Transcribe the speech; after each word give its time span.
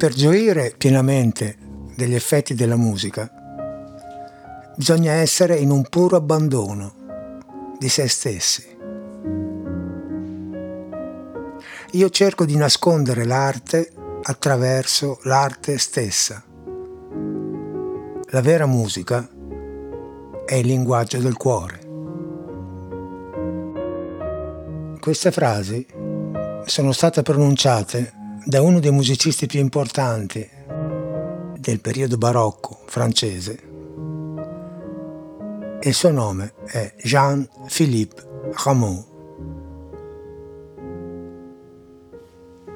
per 0.00 0.14
gioire 0.14 0.72
pienamente 0.78 1.58
degli 1.94 2.14
effetti 2.14 2.54
della 2.54 2.76
musica, 2.76 3.30
bisogna 4.74 5.12
essere 5.12 5.56
in 5.56 5.70
un 5.70 5.82
puro 5.90 6.16
abbandono 6.16 7.74
di 7.78 7.86
se 7.90 8.08
stessi. 8.08 8.78
Io 11.90 12.08
cerco 12.08 12.46
di 12.46 12.56
nascondere 12.56 13.26
l'arte 13.26 13.92
attraverso 14.22 15.18
l'arte 15.24 15.76
stessa. 15.76 16.42
La 18.30 18.40
vera 18.40 18.64
musica 18.64 19.28
è 20.46 20.54
il 20.54 20.66
linguaggio 20.66 21.18
del 21.18 21.36
cuore. 21.36 21.78
Queste 24.98 25.30
frasi 25.30 25.86
sono 26.64 26.92
state 26.92 27.20
pronunciate 27.20 28.14
da 28.44 28.62
uno 28.62 28.80
dei 28.80 28.90
musicisti 28.90 29.46
più 29.46 29.60
importanti 29.60 30.48
del 31.58 31.80
periodo 31.80 32.16
barocco 32.16 32.82
francese 32.86 33.70
il 35.82 35.94
suo 35.94 36.10
nome 36.10 36.52
è 36.66 36.94
Jean-Philippe 37.02 38.52
Rameau. 38.64 39.04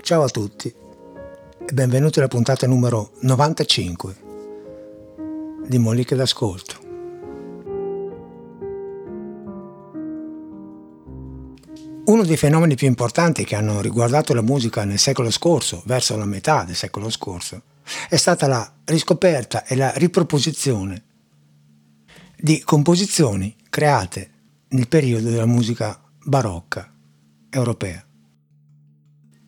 Ciao 0.00 0.22
a 0.22 0.28
tutti 0.28 0.68
e 0.68 1.72
benvenuti 1.74 2.18
alla 2.18 2.28
puntata 2.28 2.66
numero 2.66 3.10
95 3.20 4.16
di 5.66 5.76
Moliche 5.76 6.16
d'Ascolto. 6.16 6.83
Uno 12.24 12.32
dei 12.32 12.40
fenomeni 12.40 12.74
più 12.74 12.86
importanti 12.86 13.44
che 13.44 13.54
hanno 13.54 13.82
riguardato 13.82 14.32
la 14.32 14.40
musica 14.40 14.84
nel 14.84 14.98
secolo 14.98 15.30
scorso, 15.30 15.82
verso 15.84 16.16
la 16.16 16.24
metà 16.24 16.64
del 16.64 16.74
secolo 16.74 17.10
scorso, 17.10 17.60
è 18.08 18.16
stata 18.16 18.46
la 18.46 18.76
riscoperta 18.86 19.66
e 19.66 19.76
la 19.76 19.92
riproposizione 19.96 21.02
di 22.34 22.62
composizioni 22.64 23.54
create 23.68 24.30
nel 24.68 24.88
periodo 24.88 25.28
della 25.28 25.44
musica 25.44 26.00
barocca 26.24 26.90
europea. 27.50 28.02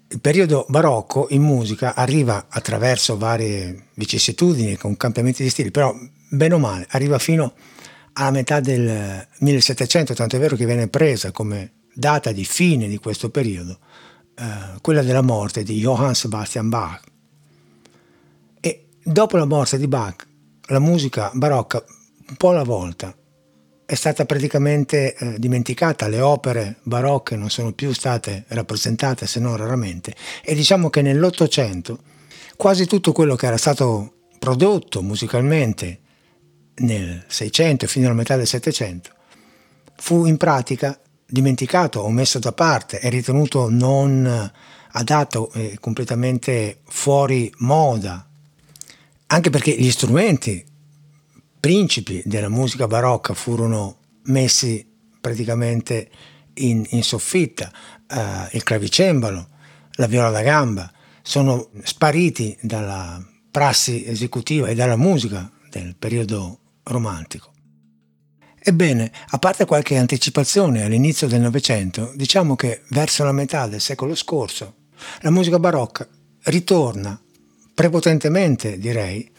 Il 0.09 0.21
periodo 0.21 0.67
barocco 0.69 1.29
in 1.31 1.41
musica 1.41 1.95
arriva 1.95 2.45
attraverso 2.51 3.17
varie 3.17 3.87
vicissitudini 3.95 4.77
con 4.77 4.99
cambiamenti 4.99 5.43
di 5.43 5.49
stili, 5.49 5.71
però 5.71 5.99
bene 6.29 6.53
o 6.53 6.59
male 6.59 6.87
arriva 6.91 7.19
fino 7.19 7.55
alla 8.13 8.31
metà 8.31 8.61
del 8.61 9.27
1700, 9.39 10.13
tanto 10.13 10.37
è 10.37 10.39
vero 10.39 10.57
che 10.57 10.67
viene 10.67 10.89
presa 10.89 11.31
come 11.31 11.76
data 11.99 12.31
di 12.31 12.45
fine 12.45 12.89
di 12.89 12.99
questo 12.99 13.31
periodo, 13.31 13.79
eh, 14.35 14.79
quella 14.83 15.03
della 15.03 15.23
morte 15.23 15.63
di 15.63 15.79
Johann 15.79 16.13
Sebastian 16.13 16.69
Bach. 16.69 17.01
E 18.61 18.89
dopo 19.03 19.39
la 19.39 19.47
morte 19.47 19.79
di 19.79 19.89
Bach, 19.89 20.27
la 20.67 20.79
musica 20.79 21.31
barocca, 21.33 21.83
un 22.29 22.37
po' 22.37 22.51
alla 22.51 22.65
volta, 22.65 23.17
è 23.87 23.95
stata 23.95 24.27
praticamente 24.27 25.15
eh, 25.15 25.39
dimenticata, 25.39 26.09
le 26.09 26.21
opere 26.21 26.81
barocche 26.83 27.37
non 27.37 27.49
sono 27.49 27.73
più 27.73 27.93
state 27.93 28.45
rappresentate 28.49 29.27
se 29.27 29.41
non 29.41 29.57
raramente 29.57 30.15
e 30.43 30.55
diciamo 30.55 30.91
che 30.91 31.03
nell'Ottocento 31.03 32.01
quasi 32.57 32.87
tutto 32.87 33.13
quello 33.13 33.37
che 33.37 33.47
era 33.47 33.57
stato 33.57 34.15
prodotto 34.41 35.03
musicalmente 35.03 36.01
nel 36.79 37.25
600 37.29 37.87
fino 37.87 38.07
alla 38.07 38.17
metà 38.17 38.37
del 38.37 38.49
700 38.49 39.11
fu 39.99 40.27
in 40.27 40.37
pratica 40.37 40.99
dimenticato 41.27 42.01
o 42.01 42.11
messo 42.11 42.39
da 42.39 42.53
parte, 42.53 42.99
è 42.99 43.11
ritenuto 43.11 43.69
non 43.69 44.51
adatto 44.93 45.53
e 45.53 45.77
completamente 45.81 46.81
fuori 46.85 47.53
moda, 47.59 48.27
anche 49.27 49.51
perché 49.51 49.75
gli 49.77 49.91
strumenti 49.91 50.65
principi 51.59 52.23
della 52.25 52.49
musica 52.49 52.87
barocca 52.87 53.35
furono 53.35 53.99
messi 54.25 54.87
praticamente 55.21 56.09
in, 56.55 56.87
in 56.91 57.03
soffitta, 57.03 57.71
uh, 58.09 58.17
il 58.53 58.63
clavicembalo, 58.63 59.49
la 59.93 60.07
viola 60.07 60.31
da 60.31 60.43
gamba, 60.43 60.91
sono 61.23 61.71
spariti 61.83 62.57
dalla 62.61 63.21
prassi 63.51 64.07
esecutiva 64.07 64.69
e 64.69 64.75
dalla 64.75 64.97
musica 64.97 65.51
del 65.71 65.97
periodo 65.97 66.59
romantico. 66.85 67.56
Ebbene, 68.69 69.13
a 69.29 69.39
parte 69.39 69.65
qualche 69.65 69.97
anticipazione 69.97 70.83
all'inizio 70.83 71.29
del 71.29 71.41
Novecento, 71.41 72.11
diciamo 72.17 72.57
che 72.57 72.83
verso 72.89 73.23
la 73.23 73.31
metà 73.31 73.69
del 73.69 73.81
secolo 73.81 74.17
scorso 74.17 74.75
la 75.21 75.31
musica 75.31 75.61
barocca 75.61 76.05
ritorna 76.43 77.17
prepotentemente, 77.73 78.77
direi, 78.77 79.31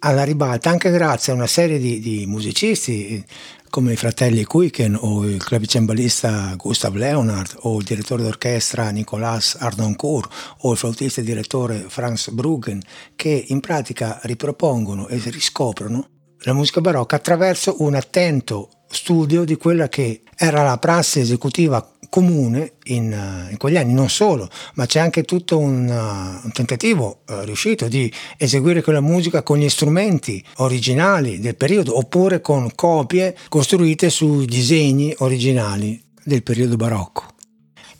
alla 0.00 0.24
ribalta, 0.24 0.70
anche 0.70 0.90
grazie 0.90 1.32
a 1.32 1.36
una 1.36 1.46
serie 1.46 1.78
di, 1.78 2.00
di 2.00 2.26
musicisti 2.26 3.24
come 3.70 3.92
i 3.92 3.96
fratelli 3.96 4.42
Kuiken 4.42 4.98
o 5.00 5.24
il 5.24 5.44
clavicembalista 5.44 6.54
Gustav 6.56 6.96
Leonard 6.96 7.54
o 7.60 7.78
il 7.78 7.84
direttore 7.84 8.24
d'orchestra 8.24 8.90
Nicolas 8.90 9.56
Ardoncourt 9.56 10.56
o 10.62 10.72
il 10.72 10.78
flautista 10.78 11.20
e 11.20 11.24
direttore 11.24 11.84
Franz 11.86 12.30
Bruggen 12.30 12.82
che 13.14 13.44
in 13.48 13.60
pratica 13.60 14.18
ripropongono 14.24 15.06
e 15.06 15.22
riscoprono 15.26 16.08
la 16.44 16.52
musica 16.52 16.80
barocca 16.80 17.16
attraverso 17.16 17.76
un 17.78 17.94
attento 17.94 18.68
studio 18.88 19.44
di 19.44 19.56
quella 19.56 19.88
che 19.88 20.22
era 20.36 20.62
la 20.62 20.78
prassi 20.78 21.20
esecutiva 21.20 21.90
comune 22.10 22.74
in, 22.84 23.12
uh, 23.12 23.50
in, 23.50 23.56
quegli 23.56 23.76
anni, 23.76 23.92
non 23.92 24.08
solo, 24.08 24.48
ma 24.74 24.86
c'è 24.86 25.00
anche 25.00 25.24
tutto 25.24 25.58
un, 25.58 25.88
uh, 25.88 26.44
un 26.44 26.52
tentativo 26.52 27.22
uh, 27.26 27.40
riuscito 27.40 27.88
di 27.88 28.12
eseguire 28.36 28.82
quella 28.82 29.00
musica 29.00 29.42
con 29.42 29.58
gli 29.58 29.68
strumenti 29.68 30.44
originali 30.56 31.40
del 31.40 31.56
periodo 31.56 31.96
oppure 31.96 32.40
con 32.40 32.70
copie 32.74 33.36
costruite 33.48 34.10
sui 34.10 34.46
disegni 34.46 35.12
originali 35.18 36.00
del 36.22 36.42
periodo 36.42 36.76
barocco. 36.76 37.24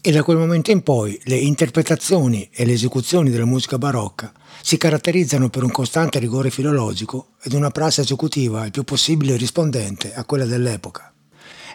E 0.01 0.13
da 0.13 0.23
quel 0.23 0.37
momento 0.37 0.71
in 0.71 0.83
poi 0.83 1.19
le 1.25 1.37
interpretazioni 1.37 2.49
e 2.53 2.67
le 2.67 2.75
esecuzioni 2.75 3.31
della 3.31 3.47
musica 3.47 3.79
barocca 3.79 4.33
si 4.67 4.79
caratterizzano 4.79 5.51
per 5.51 5.63
un 5.63 5.71
costante 5.71 6.19
rigore 6.19 6.49
filologico 6.49 7.33
ed 7.43 7.53
una 7.53 7.69
prassi 7.69 8.01
esecutiva 8.01 8.65
il 8.65 8.71
più 8.71 8.83
possibile 8.83 9.37
rispondente 9.37 10.15
a 10.15 10.25
quella 10.25 10.47
dell'epoca. 10.47 11.13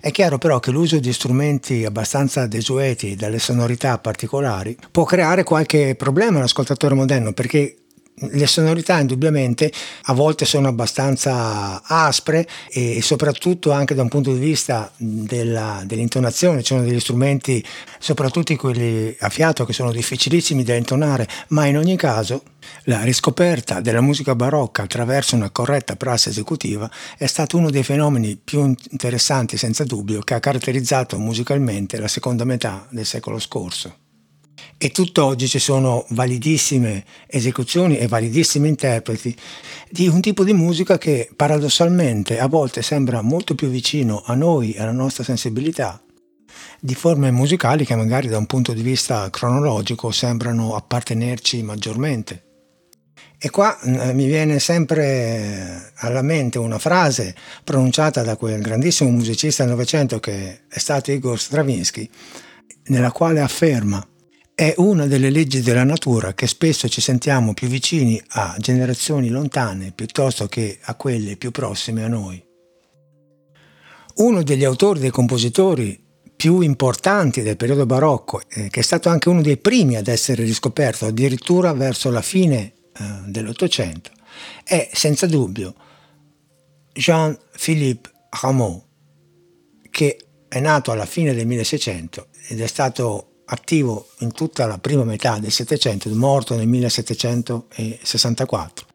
È 0.01 0.09
chiaro 0.09 0.39
però 0.39 0.59
che 0.59 0.71
l'uso 0.71 0.97
di 0.97 1.13
strumenti 1.13 1.85
abbastanza 1.85 2.47
desueti 2.47 3.11
e 3.11 3.15
dalle 3.15 3.37
sonorità 3.37 3.99
particolari 3.99 4.75
può 4.89 5.03
creare 5.03 5.43
qualche 5.43 5.93
problema 5.95 6.39
all'ascoltatore 6.39 6.95
moderno 6.95 7.31
perché 7.31 7.78
le 8.19 8.47
sonorità 8.47 8.99
indubbiamente 8.99 9.71
a 10.03 10.13
volte 10.13 10.45
sono 10.45 10.67
abbastanza 10.67 11.81
aspre 11.83 12.47
e 12.69 13.01
soprattutto 13.01 13.71
anche 13.71 13.95
da 13.95 14.01
un 14.01 14.09
punto 14.09 14.33
di 14.33 14.39
vista 14.39 14.91
della, 14.97 15.81
dell'intonazione, 15.85 16.61
ci 16.61 16.73
sono 16.73 16.85
degli 16.85 16.99
strumenti, 16.99 17.63
soprattutto 17.99 18.55
quelli 18.55 19.15
a 19.19 19.29
fiato, 19.29 19.65
che 19.65 19.73
sono 19.73 19.91
difficilissimi 19.91 20.63
da 20.63 20.75
intonare, 20.75 21.27
ma 21.49 21.65
in 21.65 21.77
ogni 21.77 21.95
caso 21.95 22.43
la 22.83 23.03
riscoperta 23.03 23.79
della 23.79 24.01
musica 24.01 24.35
barocca 24.35 24.83
attraverso 24.83 25.35
una 25.35 25.49
corretta 25.49 25.95
prassi 25.95 26.29
esecutiva 26.29 26.89
è 27.17 27.25
stato 27.25 27.57
uno 27.57 27.69
dei 27.69 27.83
fenomeni 27.83 28.39
più 28.41 28.73
interessanti 28.91 29.57
senza 29.57 29.83
dubbio 29.83 30.21
che 30.21 30.33
ha 30.33 30.39
caratterizzato 30.39 31.17
musicalmente 31.17 31.99
la 31.99 32.07
seconda 32.07 32.43
metà 32.43 32.85
del 32.89 33.05
secolo 33.05 33.39
scorso. 33.39 34.07
E 34.77 34.89
tutt'oggi 34.91 35.47
ci 35.47 35.59
sono 35.59 36.05
validissime 36.09 37.03
esecuzioni 37.27 37.97
e 37.97 38.07
validissimi 38.07 38.67
interpreti 38.67 39.35
di 39.89 40.07
un 40.07 40.21
tipo 40.21 40.43
di 40.43 40.53
musica 40.53 40.97
che 40.97 41.29
paradossalmente 41.35 42.39
a 42.39 42.47
volte 42.47 42.81
sembra 42.81 43.21
molto 43.21 43.55
più 43.55 43.67
vicino 43.67 44.23
a 44.25 44.35
noi 44.35 44.75
alla 44.77 44.91
nostra 44.91 45.23
sensibilità 45.23 46.01
di 46.79 46.95
forme 46.95 47.31
musicali 47.31 47.85
che 47.85 47.95
magari 47.95 48.27
da 48.27 48.37
un 48.37 48.45
punto 48.45 48.73
di 48.73 48.81
vista 48.81 49.29
cronologico 49.29 50.11
sembrano 50.11 50.75
appartenerci 50.75 51.61
maggiormente. 51.61 52.43
E 53.41 53.49
qua 53.49 53.79
eh, 53.79 54.13
mi 54.13 54.25
viene 54.25 54.59
sempre 54.59 55.93
alla 55.95 56.21
mente 56.21 56.57
una 56.57 56.77
frase 56.77 57.33
pronunciata 57.63 58.21
da 58.21 58.35
quel 58.35 58.61
grandissimo 58.61 59.09
musicista 59.09 59.63
del 59.63 59.71
Novecento 59.73 60.19
che 60.19 60.61
è 60.67 60.77
stato 60.77 61.11
Igor 61.11 61.39
Stravinsky, 61.39 62.09
nella 62.87 63.11
quale 63.11 63.39
afferma 63.39 64.05
è 64.59 64.73
una 64.75 65.07
delle 65.07 65.29
leggi 65.29 65.61
della 65.61 65.85
natura 65.85 66.33
che 66.33 66.45
spesso 66.45 66.89
ci 66.89 66.99
sentiamo 66.99 67.53
più 67.53 67.69
vicini 67.69 68.21
a 68.31 68.57
generazioni 68.59 69.29
lontane 69.29 69.93
piuttosto 69.93 70.47
che 70.47 70.79
a 70.81 70.95
quelle 70.95 71.37
più 71.37 71.49
prossime 71.51 72.03
a 72.03 72.09
noi. 72.09 72.43
Uno 74.15 74.43
degli 74.43 74.65
autori 74.65 74.99
dei 74.99 75.11
compositori 75.11 75.97
più 76.35 76.59
importanti 76.59 77.41
del 77.41 77.55
periodo 77.55 77.85
barocco, 77.85 78.41
eh, 78.49 78.67
che 78.67 78.81
è 78.81 78.83
stato 78.83 79.07
anche 79.07 79.29
uno 79.29 79.41
dei 79.41 79.55
primi 79.55 79.95
ad 79.95 80.09
essere 80.09 80.43
riscoperto 80.43 81.05
addirittura 81.05 81.71
verso 81.71 82.11
la 82.11 82.21
fine 82.21 82.73
eh, 82.97 83.03
dell'Ottocento, 83.27 84.11
è 84.65 84.89
senza 84.91 85.25
dubbio 85.25 85.73
Jean-Philippe 86.91 88.11
Rameau, 88.41 88.83
che 89.89 90.19
è 90.49 90.59
nato 90.59 90.91
alla 90.91 91.05
fine 91.05 91.33
del 91.33 91.47
1600 91.47 92.27
ed 92.49 92.59
è 92.59 92.67
stato 92.67 93.28
attivo 93.51 94.09
in 94.19 94.31
tutta 94.31 94.65
la 94.65 94.77
prima 94.77 95.03
metà 95.03 95.39
del 95.39 95.51
Settecento, 95.51 96.09
morto 96.15 96.55
nel 96.55 96.67
1764. 96.67 98.87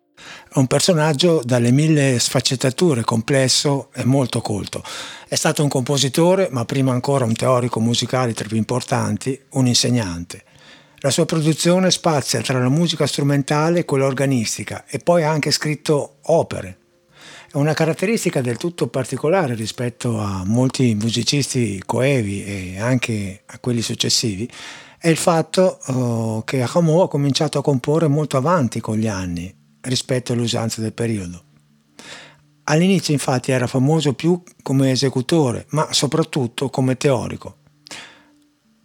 È 0.52 0.58
un 0.58 0.66
personaggio 0.66 1.42
dalle 1.44 1.70
mille 1.70 2.18
sfaccettature, 2.18 3.02
complesso 3.02 3.88
e 3.92 4.04
molto 4.04 4.40
colto. 4.40 4.82
È 5.28 5.34
stato 5.34 5.62
un 5.62 5.68
compositore, 5.68 6.48
ma 6.50 6.64
prima 6.64 6.92
ancora 6.92 7.24
un 7.24 7.34
teorico 7.34 7.80
musicale 7.80 8.32
tra 8.32 8.44
i 8.44 8.48
più 8.48 8.56
importanti, 8.56 9.38
un 9.50 9.66
insegnante. 9.66 10.44
La 10.98 11.10
sua 11.10 11.26
produzione 11.26 11.90
spazia 11.90 12.40
tra 12.40 12.58
la 12.58 12.70
musica 12.70 13.06
strumentale 13.06 13.80
e 13.80 13.84
quella 13.84 14.06
organistica 14.06 14.84
e 14.88 14.98
poi 14.98 15.22
ha 15.22 15.30
anche 15.30 15.50
scritto 15.50 16.16
opere. 16.22 16.78
È 17.54 17.56
una 17.56 17.72
caratteristica 17.72 18.40
del 18.40 18.56
tutto 18.56 18.88
particolare 18.88 19.54
rispetto 19.54 20.18
a 20.18 20.42
molti 20.44 20.96
musicisti 20.96 21.80
coevi 21.86 22.44
e 22.44 22.80
anche 22.80 23.44
a 23.46 23.60
quelli 23.60 23.80
successivi 23.80 24.50
è 24.98 25.08
il 25.08 25.16
fatto 25.16 25.78
uh, 25.86 26.42
che 26.44 26.66
Rameau 26.66 27.02
ha 27.02 27.08
cominciato 27.08 27.60
a 27.60 27.62
comporre 27.62 28.08
molto 28.08 28.36
avanti 28.36 28.80
con 28.80 28.96
gli 28.96 29.06
anni 29.06 29.54
rispetto 29.82 30.32
alle 30.32 30.42
usanze 30.42 30.80
del 30.80 30.94
periodo. 30.94 31.44
All'inizio 32.64 33.12
infatti 33.12 33.52
era 33.52 33.68
famoso 33.68 34.14
più 34.14 34.42
come 34.60 34.90
esecutore, 34.90 35.66
ma 35.68 35.92
soprattutto 35.92 36.70
come 36.70 36.96
teorico. 36.96 37.58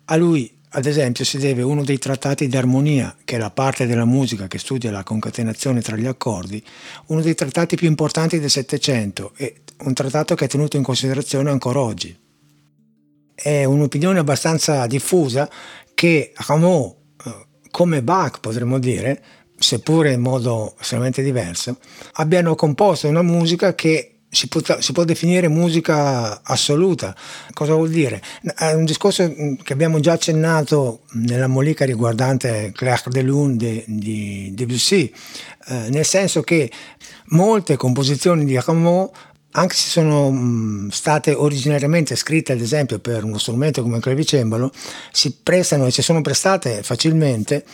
A 0.06 0.15
lui, 0.15 0.59
ad 0.71 0.86
esempio, 0.86 1.25
si 1.25 1.38
deve 1.39 1.63
uno 1.63 1.83
dei 1.83 1.98
trattati 1.98 2.48
di 2.48 2.56
armonia, 2.56 3.16
che 3.24 3.36
è 3.36 3.39
la 3.39 3.50
parte 3.50 3.88
della 3.88 4.06
musica 4.06 4.48
che 4.48 4.60
studia 4.60 4.92
la 4.92 5.04
concatenazione 5.04 5.81
tra 5.81 5.95
gli 5.95 6.06
accordi, 6.06 6.63
uno 7.07 7.21
dei 7.21 7.33
trattati 7.33 7.75
più 7.75 7.88
importanti 7.88 8.39
del 8.39 8.51
Settecento 8.51 9.33
e 9.36 9.62
un 9.80 9.94
trattato 9.94 10.36
che 10.36 10.45
è 10.45 10.48
tenuto 10.48 10.77
in 10.77 10.83
considerazione 10.83 11.50
ancora 11.50 11.80
oggi. 11.80 12.16
È 13.33 13.63
un'opinione 13.63 14.19
abbastanza 14.19 14.86
diffusa 14.86 15.50
che 15.95 16.33
Rameau, 16.36 16.95
eh, 17.25 17.48
come 17.72 18.04
Bach 18.04 18.39
potremmo 18.39 18.77
dire, 18.77 19.24
seppure 19.57 20.13
in 20.13 20.22
modo 20.22 20.75
estremamente 20.80 21.24
diverso, 21.24 21.80
abbiano 22.13 22.54
composto 22.54 23.07
una 23.07 23.24
musica 23.24 23.74
che 23.74 24.19
si 24.30 24.48
può, 24.48 24.62
si 24.80 24.92
può, 24.92 25.04
definire 25.04 25.48
musica 25.48 26.42
assoluta. 26.44 27.16
Cosa 27.54 27.74
vuol 27.74 27.90
dire? 27.90 28.22
È 28.56 28.72
un 28.74 28.86
discorso 28.86 29.24
mm, 29.24 29.56
che 29.64 29.74
abbiamo 29.74 30.00
già 30.00 30.14
accennato 30.14 31.02
nella 31.14 31.48
molica 31.48 31.86
riguardante 31.86 32.72
Claire 32.76 33.04
de 33.08 33.22
Lune 33.22 33.56
di, 33.56 33.84
di 33.88 34.52
Debussy, 34.54 35.12
eh, 35.68 35.90
nel 35.90 36.06
senso 36.06 36.42
che 36.42 36.72
molte 37.30 37.76
composizioni 37.76 38.46
di 38.46 38.60
Rameau 38.60 39.12
anche 39.52 39.76
se 39.76 39.90
sono 39.90 40.30
mh, 40.30 40.90
state 40.90 41.34
originariamente 41.34 42.16
scritte 42.16 42.54
ad 42.54 42.62
esempio 42.62 43.00
per 43.00 43.24
uno 43.24 43.40
strumento 43.40 43.82
come 43.82 43.98
il 43.98 44.02
clavicembalo, 44.04 44.72
si 45.12 45.38
prestano 45.42 45.88
e 45.88 45.92
si 45.92 46.04
sono 46.04 46.22
prestate 46.22 46.84
facilmente 46.84 47.66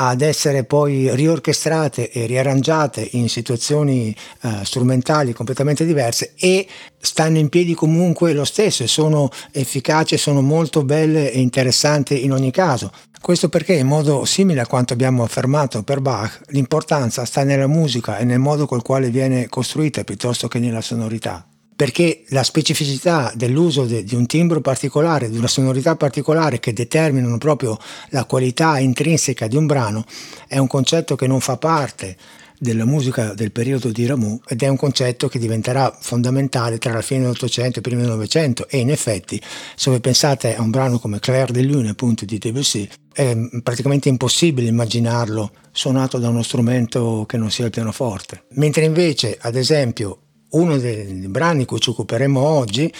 ad 0.00 0.20
essere 0.20 0.62
poi 0.62 1.12
riorchestrate 1.14 2.12
e 2.12 2.26
riarrangiate 2.26 3.08
in 3.12 3.28
situazioni 3.28 4.14
eh, 4.42 4.64
strumentali 4.64 5.32
completamente 5.32 5.84
diverse 5.84 6.34
e 6.36 6.68
stanno 7.00 7.38
in 7.38 7.48
piedi 7.48 7.74
comunque 7.74 8.32
lo 8.32 8.44
stesso 8.44 8.84
e 8.84 8.86
sono 8.86 9.28
efficaci, 9.50 10.16
sono 10.16 10.40
molto 10.40 10.84
belle 10.84 11.32
e 11.32 11.40
interessanti 11.40 12.24
in 12.24 12.32
ogni 12.32 12.52
caso. 12.52 12.92
Questo 13.20 13.48
perché, 13.48 13.74
in 13.74 13.88
modo 13.88 14.24
simile 14.24 14.60
a 14.60 14.66
quanto 14.66 14.92
abbiamo 14.92 15.24
affermato 15.24 15.82
per 15.82 16.00
Bach, 16.00 16.42
l'importanza 16.50 17.24
sta 17.24 17.42
nella 17.42 17.66
musica 17.66 18.18
e 18.18 18.24
nel 18.24 18.38
modo 18.38 18.66
col 18.66 18.82
quale 18.82 19.10
viene 19.10 19.48
costruita 19.48 20.04
piuttosto 20.04 20.46
che 20.46 20.60
nella 20.60 20.80
sonorità 20.80 21.44
perché 21.78 22.24
la 22.30 22.42
specificità 22.42 23.30
dell'uso 23.36 23.84
de, 23.84 24.02
di 24.02 24.16
un 24.16 24.26
timbro 24.26 24.60
particolare, 24.60 25.30
di 25.30 25.38
una 25.38 25.46
sonorità 25.46 25.94
particolare 25.94 26.58
che 26.58 26.72
determinano 26.72 27.38
proprio 27.38 27.78
la 28.08 28.24
qualità 28.24 28.80
intrinseca 28.80 29.46
di 29.46 29.54
un 29.54 29.66
brano, 29.66 30.04
è 30.48 30.58
un 30.58 30.66
concetto 30.66 31.14
che 31.14 31.28
non 31.28 31.38
fa 31.38 31.56
parte 31.56 32.16
della 32.58 32.84
musica 32.84 33.32
del 33.32 33.52
periodo 33.52 33.92
di 33.92 34.06
Rameau 34.06 34.40
ed 34.48 34.64
è 34.64 34.66
un 34.66 34.76
concetto 34.76 35.28
che 35.28 35.38
diventerà 35.38 35.96
fondamentale 36.00 36.78
tra 36.78 36.92
la 36.92 37.00
fine 37.00 37.20
dell'Ottocento 37.20 37.76
e 37.76 37.78
i 37.78 37.82
primi 37.82 38.00
del 38.00 38.10
Novecento. 38.10 38.66
E 38.68 38.78
in 38.78 38.90
effetti 38.90 39.40
se 39.76 39.88
voi 39.88 40.00
pensate 40.00 40.56
a 40.56 40.62
un 40.62 40.70
brano 40.70 40.98
come 40.98 41.20
Claire 41.20 41.52
de 41.52 41.62
Lune 41.62 41.90
appunto 41.90 42.24
di 42.24 42.38
Debussy 42.38 42.88
è 43.12 43.36
praticamente 43.62 44.08
impossibile 44.08 44.66
immaginarlo 44.66 45.52
suonato 45.70 46.18
da 46.18 46.28
uno 46.28 46.42
strumento 46.42 47.24
che 47.28 47.36
non 47.36 47.52
sia 47.52 47.66
il 47.66 47.70
pianoforte. 47.70 48.46
Mentre 48.54 48.84
invece 48.84 49.38
ad 49.40 49.54
esempio 49.54 50.22
uno 50.50 50.76
dei 50.76 51.26
brani 51.28 51.60
di 51.60 51.64
cui 51.64 51.80
ci 51.80 51.90
occuperemo 51.90 52.40
oggi, 52.40 52.92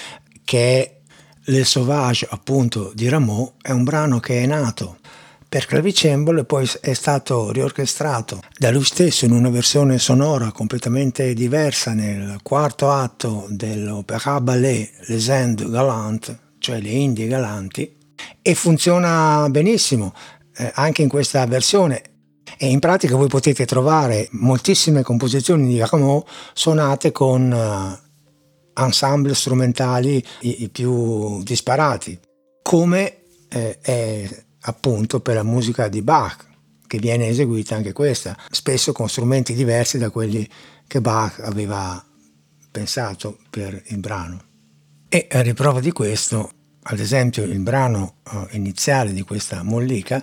che 0.44 0.58
è 0.58 0.96
Le 1.44 1.64
Sauvage 1.64 2.26
appunto 2.30 2.92
di 2.94 3.08
Rameau, 3.08 3.54
è 3.60 3.70
un 3.70 3.84
brano 3.84 4.20
che 4.20 4.42
è 4.42 4.46
nato 4.46 4.98
per 5.48 5.64
clavicembalo 5.64 6.40
e 6.40 6.44
poi 6.44 6.68
è 6.82 6.92
stato 6.92 7.50
riorchestrato 7.52 8.42
da 8.58 8.70
lui 8.70 8.84
stesso 8.84 9.24
in 9.24 9.32
una 9.32 9.48
versione 9.48 9.98
sonora 9.98 10.52
completamente 10.52 11.32
diversa 11.32 11.94
nel 11.94 12.40
quarto 12.42 12.90
atto 12.90 13.46
dell'opéra 13.48 14.42
ballet 14.42 14.90
Les 15.06 15.26
Indes 15.28 15.70
Galantes, 15.70 16.36
cioè 16.58 16.80
le 16.80 16.90
Indie 16.90 17.28
Galanti, 17.28 17.96
e 18.42 18.54
funziona 18.54 19.48
benissimo 19.48 20.12
eh, 20.54 20.70
anche 20.74 21.00
in 21.00 21.08
questa 21.08 21.46
versione 21.46 22.02
e 22.56 22.68
in 22.68 22.78
pratica 22.78 23.16
voi 23.16 23.28
potete 23.28 23.66
trovare 23.66 24.28
moltissime 24.32 25.02
composizioni 25.02 25.66
di 25.68 25.78
Rameau 25.78 26.24
suonate 26.52 27.12
con 27.12 27.50
uh, 27.50 28.06
ensemble 28.80 29.34
strumentali 29.34 30.24
i, 30.40 30.68
più 30.70 31.42
disparati, 31.42 32.18
come 32.62 33.16
eh, 33.48 33.78
è 33.80 34.44
appunto 34.60 35.20
per 35.20 35.34
la 35.34 35.42
musica 35.42 35.88
di 35.88 36.02
Bach, 36.02 36.46
che 36.86 36.98
viene 36.98 37.28
eseguita 37.28 37.74
anche 37.74 37.92
questa, 37.92 38.36
spesso 38.50 38.92
con 38.92 39.08
strumenti 39.08 39.54
diversi 39.54 39.98
da 39.98 40.10
quelli 40.10 40.48
che 40.86 41.00
Bach 41.00 41.40
aveva 41.40 42.02
pensato 42.70 43.38
per 43.50 43.82
il 43.86 43.98
brano. 43.98 44.42
E 45.08 45.26
a 45.30 45.40
riprova 45.40 45.80
di 45.80 45.90
questo, 45.90 46.50
ad 46.82 46.98
esempio, 46.98 47.42
il 47.44 47.60
brano 47.60 48.16
uh, 48.30 48.46
iniziale 48.50 49.12
di 49.12 49.22
questa 49.22 49.62
mollica 49.62 50.22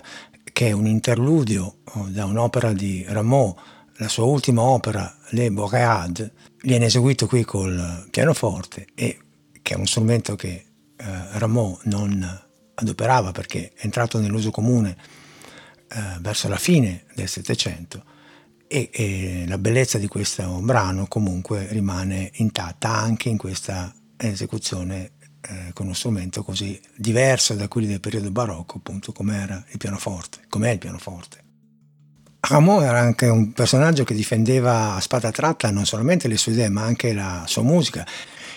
che 0.56 0.68
è 0.68 0.72
un 0.72 0.86
interludio 0.86 1.80
oh, 1.84 2.06
da 2.08 2.24
un'opera 2.24 2.72
di 2.72 3.04
Rameau, 3.06 3.54
la 3.96 4.08
sua 4.08 4.24
ultima 4.24 4.62
opera, 4.62 5.14
Le 5.32 5.50
Boreades, 5.50 6.30
viene 6.62 6.86
eseguito 6.86 7.26
qui 7.26 7.44
col 7.44 8.08
pianoforte 8.10 8.86
e 8.94 9.18
che 9.60 9.74
è 9.74 9.76
uno 9.76 9.84
strumento 9.84 10.34
che 10.34 10.48
eh, 10.48 11.04
Rameau 11.32 11.78
non 11.82 12.42
adoperava 12.72 13.32
perché 13.32 13.72
è 13.74 13.84
entrato 13.84 14.18
nell'uso 14.18 14.50
comune 14.50 14.96
eh, 15.88 16.00
verso 16.20 16.48
la 16.48 16.56
fine 16.56 17.04
del 17.14 17.28
Settecento 17.28 18.02
e, 18.66 18.88
e, 18.90 19.44
la 19.46 19.58
bellezza 19.58 19.98
di 19.98 20.08
questo 20.08 20.42
brano 20.62 21.06
comunque 21.06 21.66
rimane 21.66 22.30
intatta 22.36 22.88
anche 22.88 23.28
in 23.28 23.36
questa 23.36 23.94
esecuzione 24.16 25.10
eh, 25.48 25.72
con 25.72 25.86
uno 25.86 25.94
strumento 25.94 26.42
così 26.42 26.80
diverso 26.94 27.54
da 27.54 27.68
quelli 27.68 27.86
del 27.86 28.00
periodo 28.00 28.30
barocco, 28.30 28.78
appunto 28.78 29.12
come 29.12 29.40
era 29.40 29.64
il 29.70 29.78
pianoforte, 29.78 30.40
com'è 30.48 30.70
il 30.70 30.78
pianoforte. 30.78 31.44
Rameau 32.48 32.80
era 32.80 33.00
anche 33.00 33.26
un 33.26 33.52
personaggio 33.52 34.04
che 34.04 34.14
difendeva 34.14 34.94
a 34.94 35.00
spada 35.00 35.32
tratta 35.32 35.70
non 35.70 35.84
solamente 35.84 36.28
le 36.28 36.36
sue 36.36 36.52
idee 36.52 36.68
ma 36.68 36.82
anche 36.82 37.12
la 37.12 37.42
sua 37.46 37.62
musica 37.62 38.06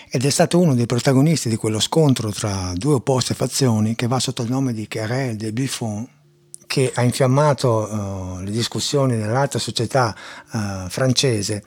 ed 0.08 0.24
è 0.24 0.30
stato 0.30 0.60
uno 0.60 0.74
dei 0.74 0.86
protagonisti 0.86 1.48
di 1.48 1.56
quello 1.56 1.80
scontro 1.80 2.30
tra 2.30 2.72
due 2.74 2.94
opposte 2.94 3.34
fazioni 3.34 3.96
che 3.96 4.06
va 4.06 4.20
sotto 4.20 4.42
il 4.42 4.50
nome 4.50 4.72
di 4.72 4.86
Querelle 4.86 5.36
de 5.36 5.52
Buffon 5.52 6.08
che 6.66 6.92
ha 6.94 7.02
infiammato 7.02 7.88
uh, 7.90 8.40
le 8.40 8.50
discussioni 8.52 9.16
nell'alta 9.16 9.58
società 9.58 10.14
uh, 10.52 10.88
francese 10.88 11.64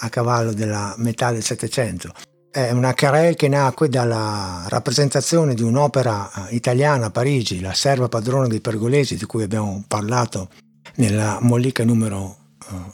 a 0.00 0.08
cavallo 0.08 0.54
della 0.54 0.94
metà 0.96 1.30
del 1.30 1.42
Settecento 1.42 2.14
è 2.56 2.70
una 2.70 2.94
querelle 2.94 3.34
che 3.34 3.48
nacque 3.48 3.90
dalla 3.90 4.64
rappresentazione 4.68 5.52
di 5.52 5.62
un'opera 5.62 6.48
eh, 6.48 6.54
italiana 6.54 7.06
a 7.06 7.10
Parigi, 7.10 7.60
La 7.60 7.74
serva 7.74 8.08
padrona 8.08 8.46
dei 8.46 8.62
pergolesi, 8.62 9.16
di 9.16 9.26
cui 9.26 9.42
abbiamo 9.42 9.84
parlato 9.86 10.48
nella 10.94 11.36
mollica 11.42 11.84
numero 11.84 12.36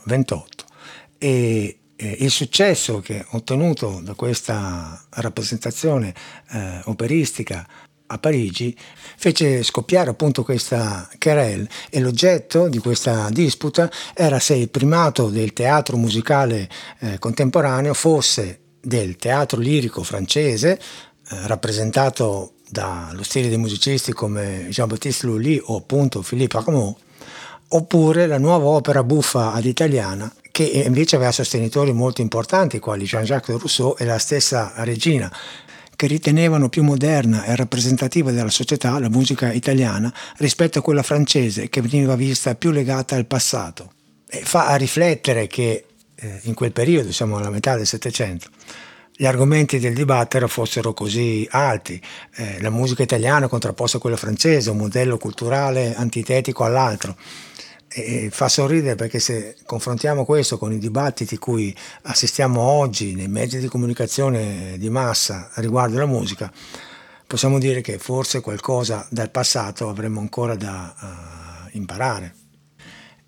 28. 0.07 0.65
Eh, 1.17 1.79
e 1.95 2.17
il 2.19 2.31
successo 2.31 2.99
che 2.99 3.25
ottenuto 3.31 4.01
da 4.03 4.15
questa 4.15 5.01
rappresentazione 5.11 6.13
eh, 6.51 6.81
operistica 6.87 7.65
a 8.07 8.19
Parigi 8.19 8.77
fece 9.17 9.63
scoppiare 9.63 10.11
appunto 10.11 10.43
questa 10.43 11.09
querelle 11.21 11.69
e 11.89 12.01
l'oggetto 12.01 12.69
di 12.69 12.79
questa 12.79 13.29
disputa 13.31 13.89
era 14.13 14.41
se 14.41 14.57
il 14.57 14.71
primato 14.71 15.31
del 15.31 15.53
teatro 15.53 15.97
musicale 15.97 16.69
eh, 16.99 17.21
contemporaneo 17.21 17.95
fosse 17.95 18.62
del 18.83 19.17
teatro 19.17 19.61
lirico 19.61 20.03
francese, 20.03 20.79
eh, 20.79 21.47
rappresentato 21.47 22.55
dallo 22.69 23.23
stile 23.23 23.49
dei 23.49 23.59
musicisti 23.59 24.13
come 24.13 24.67
Jean-Baptiste 24.71 25.27
Lully 25.27 25.61
o 25.63 25.77
appunto 25.77 26.21
Philippe 26.21 26.61
Rameau, 26.65 26.97
oppure 27.69 28.27
la 28.27 28.39
nuova 28.39 28.67
opera 28.67 29.05
buffa 29.05 29.53
ad 29.53 29.65
italiana 29.65 30.33
che 30.51 30.65
invece 30.65 31.17
aveva 31.17 31.33
sostenitori 31.33 31.93
molto 31.93 32.21
importanti 32.21 32.79
quali 32.79 33.05
Jean-Jacques 33.05 33.59
Rousseau 33.59 33.97
e 33.99 34.05
la 34.05 34.19
stessa 34.19 34.73
regina, 34.77 35.35
che 35.97 36.07
ritenevano 36.07 36.69
più 36.69 36.83
moderna 36.83 37.45
e 37.45 37.57
rappresentativa 37.57 38.31
della 38.31 38.51
società 38.51 38.99
la 38.99 39.09
musica 39.09 39.53
italiana 39.53 40.13
rispetto 40.37 40.79
a 40.79 40.83
quella 40.83 41.03
francese 41.03 41.69
che 41.69 41.81
veniva 41.81 42.17
vista 42.17 42.55
più 42.55 42.71
legata 42.71 43.17
al 43.17 43.27
passato. 43.27 43.93
E 44.29 44.43
fa 44.45 44.67
a 44.67 44.77
riflettere 44.77 45.47
che 45.47 45.87
eh, 46.23 46.41
in 46.43 46.55
quel 46.55 46.73
periodo, 46.73 47.13
siamo 47.13 47.37
alla 47.37 47.51
metà 47.51 47.77
del 47.77 47.87
Settecento, 47.87 48.49
gli 49.15 49.27
argomenti 49.27 49.79
del 49.79 49.93
dibattito 49.93 50.49
fossero 50.49 50.95
così 50.95 51.47
alti, 51.51 52.01
eh, 52.37 52.61
la 52.63 52.71
musica 52.71 53.03
italiana 53.03 53.47
contrapposta 53.47 53.99
a 53.99 54.01
quella 54.01 54.17
francese, 54.17 54.71
un 54.71 54.79
modello 54.79 55.19
culturale 55.19 55.95
antitetico 55.95 56.65
all'altro. 56.65 57.17
E 57.95 58.31
fa 58.33 58.49
sorridere 58.49 58.95
perché 58.95 59.19
se 59.19 59.57
confrontiamo 59.67 60.25
questo 60.25 60.57
con 60.57 60.73
i 60.73 60.79
dibattiti 60.79 61.37
cui 61.37 61.77
assistiamo 62.03 62.63
oggi 62.63 63.15
nei 63.15 63.29
mezzi 63.29 63.59
di 63.59 63.69
comunicazione 63.69 64.77
di 64.79 64.89
massa 64.89 65.51
riguardo 65.57 65.99
la 65.99 66.07
musica, 66.07 66.51
possiamo 67.27 67.59
dire 67.59 67.83
che 67.83 67.99
forse 67.99 68.41
qualcosa 68.41 69.07
dal 69.11 69.31
passato 69.31 69.91
avremmo 69.91 70.21
ancora 70.21 70.55
da 70.55 70.95
uh, 70.99 71.77
imparare. 71.77 72.35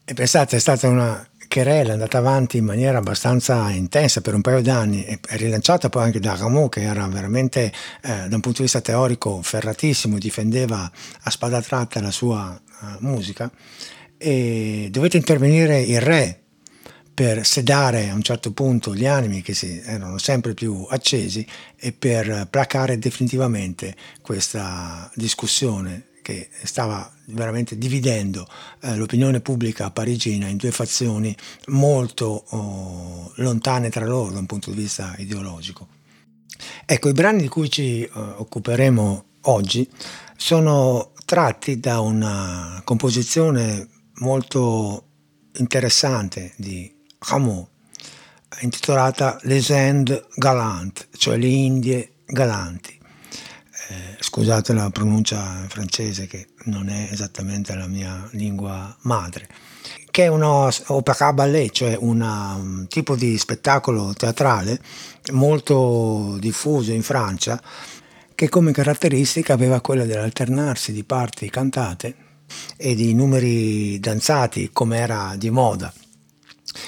E 0.03 0.15
pensate, 0.15 0.57
è 0.57 0.61
stata 0.61 0.89
una 0.89 1.27
querela 1.55 1.93
andata 1.93 2.19
avanti 2.19 2.57
in 2.57 2.65
maniera 2.65 2.99
abbastanza 2.99 3.71
intensa 3.71 4.21
per 4.21 4.35
un 4.35 4.41
paio 4.41 4.61
d'anni 4.61 5.05
e 5.05 5.21
rilanciata 5.37 5.89
poi 5.89 6.03
anche 6.03 6.19
da 6.19 6.35
Rameau 6.35 6.69
che 6.69 6.83
era 6.83 7.07
veramente 7.07 7.73
eh, 8.03 8.27
da 8.27 8.35
un 8.35 8.41
punto 8.41 8.55
di 8.57 8.63
vista 8.63 8.81
teorico 8.81 9.41
ferratissimo, 9.41 10.19
difendeva 10.19 10.91
a 11.23 11.31
spada 11.31 11.63
tratta 11.63 12.01
la 12.01 12.11
sua 12.11 12.61
uh, 12.81 12.87
musica. 13.07 13.49
E 14.19 14.89
dovette 14.91 15.17
intervenire 15.17 15.81
il 15.81 16.01
re 16.01 16.41
per 17.15 17.47
sedare 17.47 18.09
a 18.09 18.15
un 18.15 18.23
certo 18.23 18.53
punto 18.53 18.93
gli 18.93 19.07
animi 19.07 19.41
che 19.41 19.55
si, 19.55 19.81
erano 19.85 20.19
sempre 20.19 20.55
più 20.55 20.85
accesi 20.91 21.47
e 21.77 21.93
per 21.93 22.49
placare 22.51 22.99
definitivamente 22.99 23.95
questa 24.21 25.09
discussione 25.15 26.07
che 26.25 26.49
stava 26.63 27.13
veramente 27.27 27.77
dividendo 27.77 28.49
eh, 28.81 28.97
l'opinione 28.97 29.41
pubblica 29.41 29.91
parigina 29.91 30.49
in 30.49 30.57
due 30.57 30.71
fazioni 30.71 31.37
molto 31.67 32.45
oh, 32.49 33.33
lontane 33.37 33.91
tra 33.91 34.07
loro 34.07 34.33
da 34.33 34.39
un 34.39 34.47
punto 34.47 34.71
di 34.71 34.81
vista 34.81 35.15
ideologico. 35.19 35.87
Ecco, 36.87 37.11
i 37.11 37.13
brani 37.13 37.43
di 37.43 37.49
cui 37.49 37.71
ci 37.71 38.03
eh, 38.03 38.11
occuperemo 38.15 39.25
oggi 39.43 39.87
sono 40.37 41.13
tratti 41.27 41.79
da 41.79 42.01
una 42.01 42.81
composizione 42.85 43.87
molto 44.21 45.09
interessante 45.57 46.55
di 46.57 46.91
Rameau, 47.19 47.69
intitolata 48.61 49.39
Les 49.43 49.69
Indes 49.69 50.25
Galantes, 50.37 51.09
cioè 51.19 51.37
le 51.37 51.47
Indie 51.47 52.13
galanti. 52.25 53.03
Scusate 54.35 54.73
la 54.73 54.91
pronuncia 54.91 55.65
francese 55.69 56.27
che 56.27 56.49
non 56.65 56.89
è 56.89 57.09
esattamente 57.13 57.73
la 57.77 57.87
mia 57.87 58.29
lingua 58.33 58.93
madre, 59.03 59.47
che 60.11 60.25
è 60.25 60.27
un'opera 60.27 61.33
ballet, 61.33 61.71
cioè 61.71 61.97
una, 62.01 62.57
un 62.59 62.87
tipo 62.89 63.15
di 63.15 63.39
spettacolo 63.39 64.13
teatrale 64.13 64.81
molto 65.35 66.37
diffuso 66.41 66.91
in 66.91 67.05
Francia, 67.05 67.63
che 68.35 68.49
come 68.49 68.73
caratteristica 68.73 69.53
aveva 69.53 69.81
quella 69.81 70.05
dell'alternarsi 70.05 70.91
di 70.91 71.05
parti 71.05 71.49
cantate 71.49 72.17
e 72.77 72.97
di 72.97 73.15
numeri 73.15 74.01
danzati 74.01 74.71
come 74.73 74.99
era 74.99 75.35
di 75.37 75.51
moda 75.51 75.93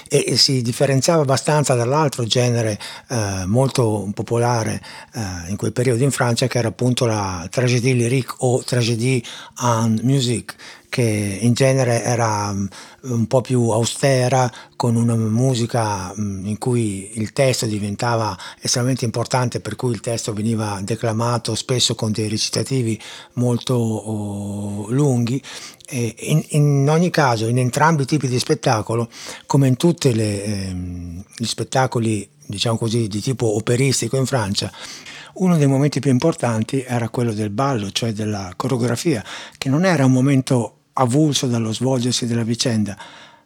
e 0.09 0.37
si 0.37 0.63
differenziava 0.63 1.23
abbastanza 1.23 1.75
dall'altro 1.75 2.25
genere 2.25 2.79
eh, 3.09 3.45
molto 3.47 4.11
popolare 4.15 4.81
eh, 5.15 5.51
in 5.51 5.57
quel 5.57 5.73
periodo 5.73 6.03
in 6.03 6.11
Francia 6.11 6.47
che 6.47 6.59
era 6.59 6.69
appunto 6.69 7.07
la 7.07 7.47
tragédie 7.51 7.95
lyrique 7.95 8.35
o 8.39 8.63
tragédie 8.63 9.23
en 9.61 10.01
musique 10.03 10.57
che 10.97 11.39
in 11.43 11.53
genere 11.53 12.03
era 12.03 12.51
mm, 12.51 12.67
un 13.03 13.27
po' 13.27 13.43
più 13.43 13.69
austera, 13.69 14.51
con 14.77 14.97
una 14.97 15.15
musica 15.15 16.11
mm, 16.19 16.47
in 16.47 16.57
cui 16.57 17.11
il 17.19 17.35
testo 17.35 17.67
diventava 17.67 18.35
estremamente 18.63 19.05
importante, 19.05 19.61
per 19.61 19.77
cui 19.77 19.93
il 19.93 20.01
testo 20.01 20.33
veniva 20.33 20.81
declamato 20.83 21.55
spesso 21.55 21.95
con 21.95 22.13
dei 22.13 22.31
recitativi 22.31 22.99
molto 23.35 23.75
oh, 23.75 24.91
lunghi. 24.91 25.43
In, 25.91 26.43
in, 26.49 26.89
ogni 26.89 27.11
caso, 27.11 27.47
in 27.47 27.59
entrambi 27.59 28.05
i 28.05 28.07
tipi 28.07 28.27
di 28.27 28.39
spettacolo, 28.39 29.11
come 29.45 29.69
in 29.69 29.77
tutti 29.77 30.09
eh, 30.09 30.75
gli 31.37 31.45
spettacoli 31.45 32.27
diciamo 32.47 32.79
così, 32.79 33.07
di 33.07 33.21
tipo 33.21 33.55
operistico 33.55 34.17
in 34.17 34.25
Francia, 34.25 34.73
uno 35.35 35.59
dei 35.59 35.67
momenti 35.67 36.01
più 36.01 36.11
importanti 36.11 36.83
era 36.83 37.11
quello 37.11 37.35
del 37.35 37.51
ballo, 37.51 37.91
cioè 37.91 38.13
della 38.13 38.55
coreografia, 38.57 39.23
che 39.59 39.69
non 39.69 39.85
era 39.85 40.07
un 40.07 40.13
momento 40.13 40.76
avulso 40.99 41.47
dallo 41.47 41.73
svolgersi 41.73 42.27
della 42.27 42.43
vicenda, 42.43 42.97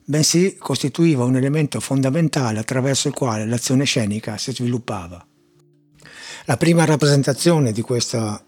bensì 0.04 0.57
costituiva 0.59 1.25
un 1.25 1.37
elemento 1.37 1.80
fondamentale 1.80 2.59
attraverso 2.59 3.09
il 3.09 3.14
quale 3.14 3.47
l'azione 3.47 3.85
scenica 3.85 4.37
si 4.38 4.52
sviluppava. 4.52 5.25
La 6.47 6.57
prima 6.57 6.85
rappresentazione 6.85 7.73
di 7.73 7.83
questa 7.83 8.42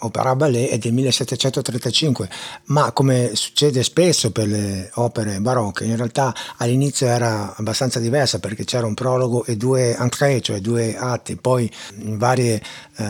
opera 0.00 0.36
ballet 0.36 0.70
è 0.70 0.78
del 0.78 0.92
1735, 0.92 2.28
ma 2.66 2.92
come 2.92 3.30
succede 3.34 3.82
spesso 3.82 4.30
per 4.30 4.46
le 4.46 4.90
opere 4.94 5.40
barocche, 5.40 5.84
in 5.84 5.96
realtà 5.96 6.34
all'inizio 6.58 7.06
era 7.06 7.54
abbastanza 7.56 7.98
diversa 7.98 8.38
perché 8.38 8.64
c'era 8.64 8.86
un 8.86 8.94
prologo 8.94 9.44
e 9.44 9.56
due 9.56 9.96
entrée, 9.96 10.40
cioè 10.40 10.60
due 10.60 10.96
atti, 10.96 11.36
poi 11.36 11.70
in 11.98 12.16
vari 12.16 12.52
uh, 12.54 13.04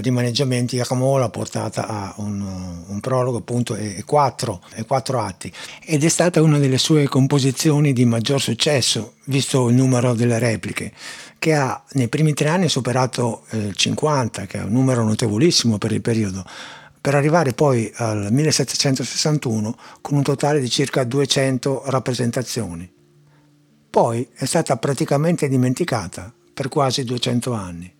rimaneggiamenti 0.00 0.82
Rameau 0.82 1.18
l'ha 1.18 1.28
portata 1.30 1.86
a 1.86 2.14
un, 2.18 2.40
un 2.86 3.00
prologo 3.00 3.38
appunto 3.38 3.74
e, 3.74 3.96
e, 3.98 4.04
quattro, 4.04 4.62
e 4.74 4.84
quattro 4.84 5.20
atti. 5.20 5.52
Ed 5.84 6.04
è 6.04 6.08
stata 6.08 6.40
una 6.40 6.58
delle 6.58 6.78
sue 6.78 7.08
composizioni 7.08 7.92
di 7.92 8.04
maggior 8.04 8.40
successo, 8.40 9.14
visto 9.24 9.68
il 9.68 9.74
numero 9.74 10.14
delle 10.14 10.38
repliche 10.38 10.92
che 11.38 11.54
ha 11.54 11.82
nei 11.92 12.08
primi 12.08 12.34
tre 12.34 12.48
anni 12.48 12.68
superato 12.68 13.44
eh, 13.50 13.58
il 13.58 13.76
50, 13.76 14.46
che 14.46 14.58
è 14.58 14.62
un 14.62 14.72
numero 14.72 15.04
notevolissimo 15.04 15.78
per 15.78 15.92
il 15.92 16.00
periodo, 16.00 16.44
per 17.00 17.14
arrivare 17.14 17.52
poi 17.52 17.90
al 17.96 18.28
1761 18.30 19.76
con 20.00 20.16
un 20.16 20.22
totale 20.22 20.60
di 20.60 20.68
circa 20.68 21.04
200 21.04 21.84
rappresentazioni. 21.86 22.90
Poi 23.90 24.28
è 24.34 24.44
stata 24.44 24.76
praticamente 24.76 25.48
dimenticata 25.48 26.32
per 26.52 26.68
quasi 26.68 27.04
200 27.04 27.52
anni. 27.52 27.94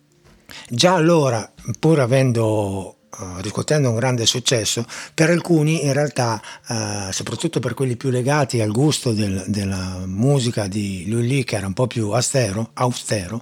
Già 0.67 0.93
allora, 0.93 1.51
pur 1.79 1.99
avendo 1.99 2.98
riscuotendo 3.41 3.89
un 3.89 3.95
grande 3.95 4.25
successo, 4.25 4.85
per 5.13 5.29
alcuni 5.29 5.85
in 5.85 5.93
realtà, 5.93 6.41
uh, 6.67 7.11
soprattutto 7.11 7.59
per 7.59 7.73
quelli 7.73 7.95
più 7.95 8.09
legati 8.09 8.61
al 8.61 8.71
gusto 8.71 9.13
del, 9.13 9.43
della 9.47 10.03
musica 10.05 10.67
di 10.67 11.05
Lully, 11.07 11.43
che 11.43 11.55
era 11.55 11.67
un 11.67 11.73
po' 11.73 11.87
più 11.87 12.11
austero, 12.11 12.69
austero, 12.73 13.41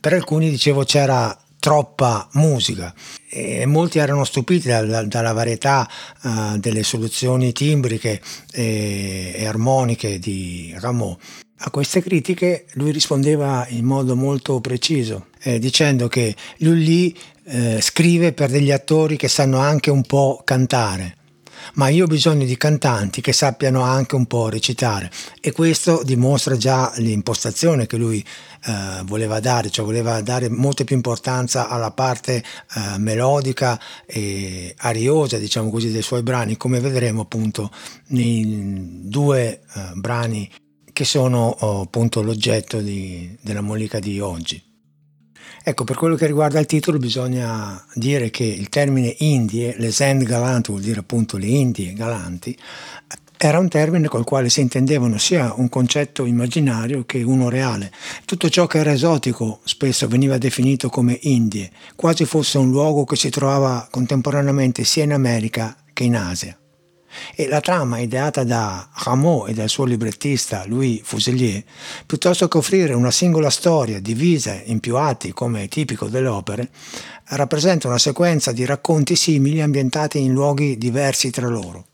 per 0.00 0.14
alcuni 0.14 0.50
dicevo 0.50 0.84
c'era 0.84 1.36
troppa 1.58 2.28
musica 2.32 2.92
e 3.28 3.66
molti 3.66 3.98
erano 3.98 4.24
stupiti 4.24 4.66
dalla, 4.66 5.04
dalla 5.04 5.32
varietà 5.32 5.88
uh, 6.22 6.58
delle 6.58 6.82
soluzioni 6.82 7.52
timbriche 7.52 8.20
e, 8.50 9.32
e 9.36 9.46
armoniche 9.46 10.18
di 10.18 10.74
Rameau. 10.76 11.16
A 11.64 11.70
queste 11.70 12.02
critiche 12.02 12.64
lui 12.72 12.90
rispondeva 12.90 13.64
in 13.68 13.84
modo 13.84 14.16
molto 14.16 14.60
preciso, 14.60 15.26
eh, 15.42 15.60
dicendo 15.60 16.08
che 16.08 16.34
Lully 16.58 17.16
eh, 17.44 17.80
scrive 17.80 18.32
per 18.32 18.50
degli 18.50 18.70
attori 18.70 19.16
che 19.16 19.28
sanno 19.28 19.58
anche 19.58 19.90
un 19.90 20.02
po' 20.02 20.40
cantare, 20.44 21.16
ma 21.74 21.88
io 21.88 22.04
ho 22.04 22.08
bisogno 22.08 22.44
di 22.44 22.56
cantanti 22.56 23.20
che 23.20 23.32
sappiano 23.32 23.82
anche 23.82 24.14
un 24.14 24.26
po' 24.26 24.48
recitare 24.48 25.10
e 25.40 25.52
questo 25.52 26.02
dimostra 26.02 26.56
già 26.56 26.92
l'impostazione 26.96 27.86
che 27.86 27.96
lui 27.96 28.24
eh, 28.64 29.02
voleva 29.04 29.40
dare, 29.40 29.70
cioè 29.70 29.84
voleva 29.84 30.20
dare 30.20 30.48
molta 30.48 30.84
più 30.84 30.96
importanza 30.96 31.68
alla 31.68 31.90
parte 31.90 32.36
eh, 32.36 32.98
melodica 32.98 33.80
e 34.06 34.74
ariosa, 34.78 35.38
diciamo 35.38 35.70
così, 35.70 35.90
dei 35.90 36.02
suoi 36.02 36.22
brani, 36.22 36.56
come 36.56 36.80
vedremo 36.80 37.22
appunto 37.22 37.70
nei 38.08 39.00
due 39.08 39.60
eh, 39.74 39.90
brani 39.94 40.50
che 40.92 41.04
sono 41.04 41.56
oh, 41.60 41.80
appunto 41.82 42.22
l'oggetto 42.22 42.80
di, 42.80 43.36
della 43.40 43.62
mollica 43.62 43.98
di 43.98 44.20
oggi. 44.20 44.71
Ecco, 45.64 45.84
per 45.84 45.96
quello 45.96 46.16
che 46.16 46.26
riguarda 46.26 46.58
il 46.58 46.66
titolo 46.66 46.98
bisogna 46.98 47.84
dire 47.94 48.30
che 48.30 48.44
il 48.44 48.68
termine 48.68 49.14
Indie, 49.18 49.76
les 49.78 50.00
Indes 50.00 50.26
galantes 50.26 50.70
vuol 50.70 50.82
dire 50.82 51.00
appunto 51.00 51.36
le 51.36 51.46
Indie 51.46 51.92
galanti, 51.92 52.56
era 53.44 53.58
un 53.58 53.68
termine 53.68 54.06
col 54.06 54.24
quale 54.24 54.48
si 54.48 54.60
intendevano 54.60 55.18
sia 55.18 55.52
un 55.56 55.68
concetto 55.68 56.24
immaginario 56.24 57.04
che 57.04 57.22
uno 57.22 57.48
reale. 57.48 57.90
Tutto 58.24 58.48
ciò 58.48 58.66
che 58.66 58.78
era 58.78 58.92
esotico 58.92 59.60
spesso 59.64 60.06
veniva 60.06 60.38
definito 60.38 60.88
come 60.88 61.18
Indie, 61.22 61.70
quasi 61.96 62.24
fosse 62.24 62.58
un 62.58 62.70
luogo 62.70 63.04
che 63.04 63.16
si 63.16 63.30
trovava 63.30 63.88
contemporaneamente 63.90 64.84
sia 64.84 65.02
in 65.02 65.12
America 65.12 65.76
che 65.92 66.04
in 66.04 66.16
Asia. 66.16 66.56
E 67.34 67.48
la 67.48 67.60
trama 67.60 67.98
ideata 67.98 68.44
da 68.44 68.88
Rameau 69.04 69.46
e 69.46 69.54
dal 69.54 69.68
suo 69.68 69.84
librettista 69.84 70.64
Louis 70.66 71.00
Fuselier, 71.02 71.62
piuttosto 72.06 72.48
che 72.48 72.58
offrire 72.58 72.94
una 72.94 73.10
singola 73.10 73.50
storia 73.50 74.00
divisa 74.00 74.60
in 74.64 74.80
più 74.80 74.96
atti 74.96 75.32
come 75.32 75.64
è 75.64 75.68
tipico 75.68 76.08
delle 76.08 76.28
opere, 76.28 76.70
rappresenta 77.24 77.88
una 77.88 77.98
sequenza 77.98 78.52
di 78.52 78.64
racconti 78.64 79.16
simili 79.16 79.60
ambientati 79.60 80.18
in 80.18 80.32
luoghi 80.32 80.76
diversi 80.78 81.30
tra 81.30 81.48
loro. 81.48 81.86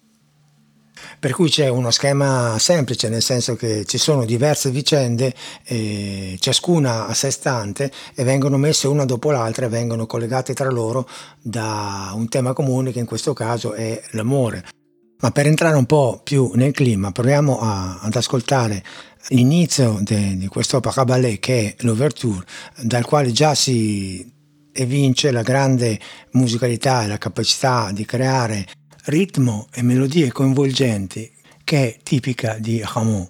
Per 1.20 1.32
cui 1.32 1.48
c'è 1.48 1.68
uno 1.68 1.90
schema 1.90 2.56
semplice, 2.60 3.08
nel 3.08 3.22
senso 3.22 3.56
che 3.56 3.84
ci 3.84 3.98
sono 3.98 4.24
diverse 4.24 4.70
vicende, 4.70 5.34
eh, 5.64 6.36
ciascuna 6.38 7.08
a 7.08 7.14
sé 7.14 7.32
stante, 7.32 7.90
e 8.14 8.22
vengono 8.22 8.56
messe 8.56 8.86
una 8.86 9.04
dopo 9.04 9.32
l'altra 9.32 9.66
e 9.66 9.68
vengono 9.68 10.06
collegate 10.06 10.54
tra 10.54 10.70
loro 10.70 11.08
da 11.40 12.12
un 12.14 12.28
tema 12.28 12.52
comune 12.52 12.92
che 12.92 13.00
in 13.00 13.06
questo 13.06 13.32
caso 13.32 13.72
è 13.72 14.00
l'amore. 14.12 14.77
Ma 15.20 15.32
per 15.32 15.46
entrare 15.46 15.76
un 15.76 15.86
po' 15.86 16.20
più 16.22 16.52
nel 16.54 16.72
clima, 16.72 17.10
proviamo 17.10 17.58
a, 17.58 17.98
ad 18.00 18.14
ascoltare 18.14 18.84
l'inizio 19.30 20.00
di 20.00 20.46
quest'opera 20.46 21.04
ballet 21.04 21.40
che 21.40 21.74
è 21.76 21.82
l'ouverture, 21.84 22.46
dal 22.82 23.04
quale 23.04 23.32
già 23.32 23.54
si 23.54 24.32
evince 24.72 25.32
la 25.32 25.42
grande 25.42 25.98
musicalità 26.32 27.02
e 27.02 27.08
la 27.08 27.18
capacità 27.18 27.90
di 27.92 28.04
creare 28.04 28.64
ritmo 29.06 29.66
e 29.72 29.82
melodie 29.82 30.30
coinvolgenti 30.30 31.28
che 31.64 31.88
è 31.88 31.98
tipica 32.02 32.56
di 32.58 32.80
Rameau. 32.84 33.28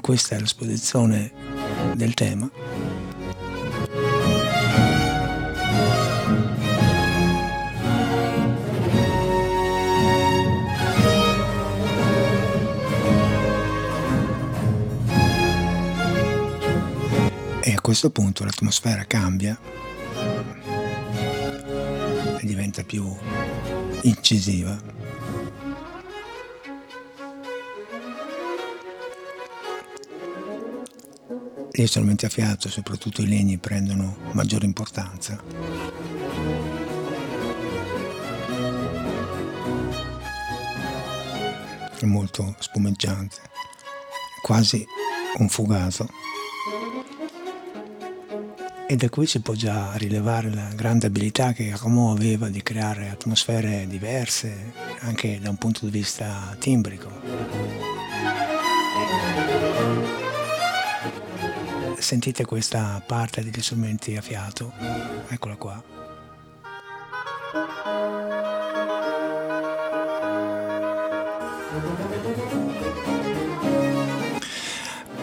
Questa 0.00 0.36
è 0.36 0.40
l'esposizione 0.40 1.30
del 1.94 2.14
tema. 2.14 2.50
Questo 17.82 18.10
punto 18.10 18.44
l'atmosfera 18.44 19.04
cambia 19.04 19.58
e 22.38 22.46
diventa 22.46 22.84
più 22.84 23.12
incisiva. 24.02 24.80
Gli 31.72 31.86
strumenti 31.86 32.24
a 32.24 32.28
fiato, 32.28 32.68
soprattutto 32.68 33.20
i 33.20 33.26
legni, 33.26 33.58
prendono 33.58 34.16
maggiore 34.32 34.64
importanza. 34.64 35.42
È 41.98 42.04
molto 42.04 42.54
spumeggiante, 42.60 43.38
quasi 44.40 44.86
un 45.38 45.48
fugato 45.48 46.08
e 48.92 48.96
da 48.96 49.08
qui 49.08 49.26
si 49.26 49.40
può 49.40 49.54
già 49.54 49.92
rilevare 49.94 50.52
la 50.52 50.68
grande 50.74 51.06
abilità 51.06 51.54
che 51.54 51.74
Rameau 51.74 52.10
aveva 52.10 52.50
di 52.50 52.62
creare 52.62 53.08
atmosfere 53.08 53.86
diverse 53.88 54.74
anche 54.98 55.40
da 55.40 55.48
un 55.48 55.56
punto 55.56 55.86
di 55.86 55.90
vista 55.90 56.54
timbrico. 56.58 57.10
Sentite 61.96 62.44
questa 62.44 63.02
parte 63.06 63.42
degli 63.42 63.62
strumenti 63.62 64.14
a 64.14 64.20
fiato, 64.20 64.74
eccola 65.28 65.56
qua. 65.56 65.82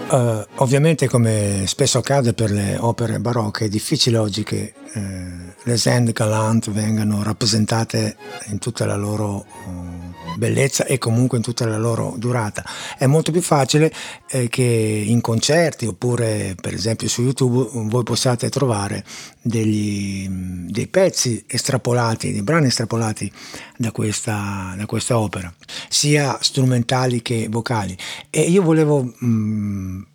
Uh, 0.10 0.44
ovviamente 0.55 1.07
come 1.07 1.66
spesso 1.68 2.00
accade 2.00 2.33
per 2.33 2.50
le 2.50 2.77
opere 2.79 3.20
barocche 3.20 3.66
è 3.66 3.70
difficile 3.70 4.18
oggi 4.18 4.44
che 4.44 4.74
eh, 4.94 5.01
le 5.62 5.77
scènes 5.77 6.14
galante 6.14 6.72
vengano 6.72 7.22
rappresentate 7.22 8.16
in 8.48 8.57
tutta 8.57 8.88
la 8.88 8.96
loro 8.96 9.46
uh, 9.66 9.99
bellezza 10.40 10.86
e 10.86 10.98
comunque 10.98 11.38
in 11.38 11.44
tutta 11.44 11.68
la 11.68 11.78
loro 11.78 12.16
durata. 12.18 12.66
È 12.98 13.06
molto 13.06 13.32
più 13.32 13.42
facile 13.42 13.94
eh, 14.28 14.50
che 14.50 14.64
in 14.64 15.22
concerti 15.22 15.86
oppure 15.86 16.56
per 16.60 16.74
esempio 16.74 17.08
su 17.08 17.22
YouTube 17.22 17.70
voi 17.88 18.04
possiate 18.04 18.50
trovare 18.50 19.06
degli, 19.44 20.28
dei 20.28 20.88
pezzi 20.88 21.44
estrapolati, 21.48 22.32
dei 22.32 22.42
brani 22.42 22.68
estrapolati 22.68 23.32
da 23.78 23.92
questa, 23.92 24.74
da 24.75 24.86
questa 24.88 25.20
opera, 25.20 25.54
sia 25.88 26.38
strumentali 26.42 27.22
che 27.22 27.48
vocali. 27.50 27.96
E 28.32 28.42
io 28.42 28.64
volevo 28.64 29.04
mh, 29.04 30.08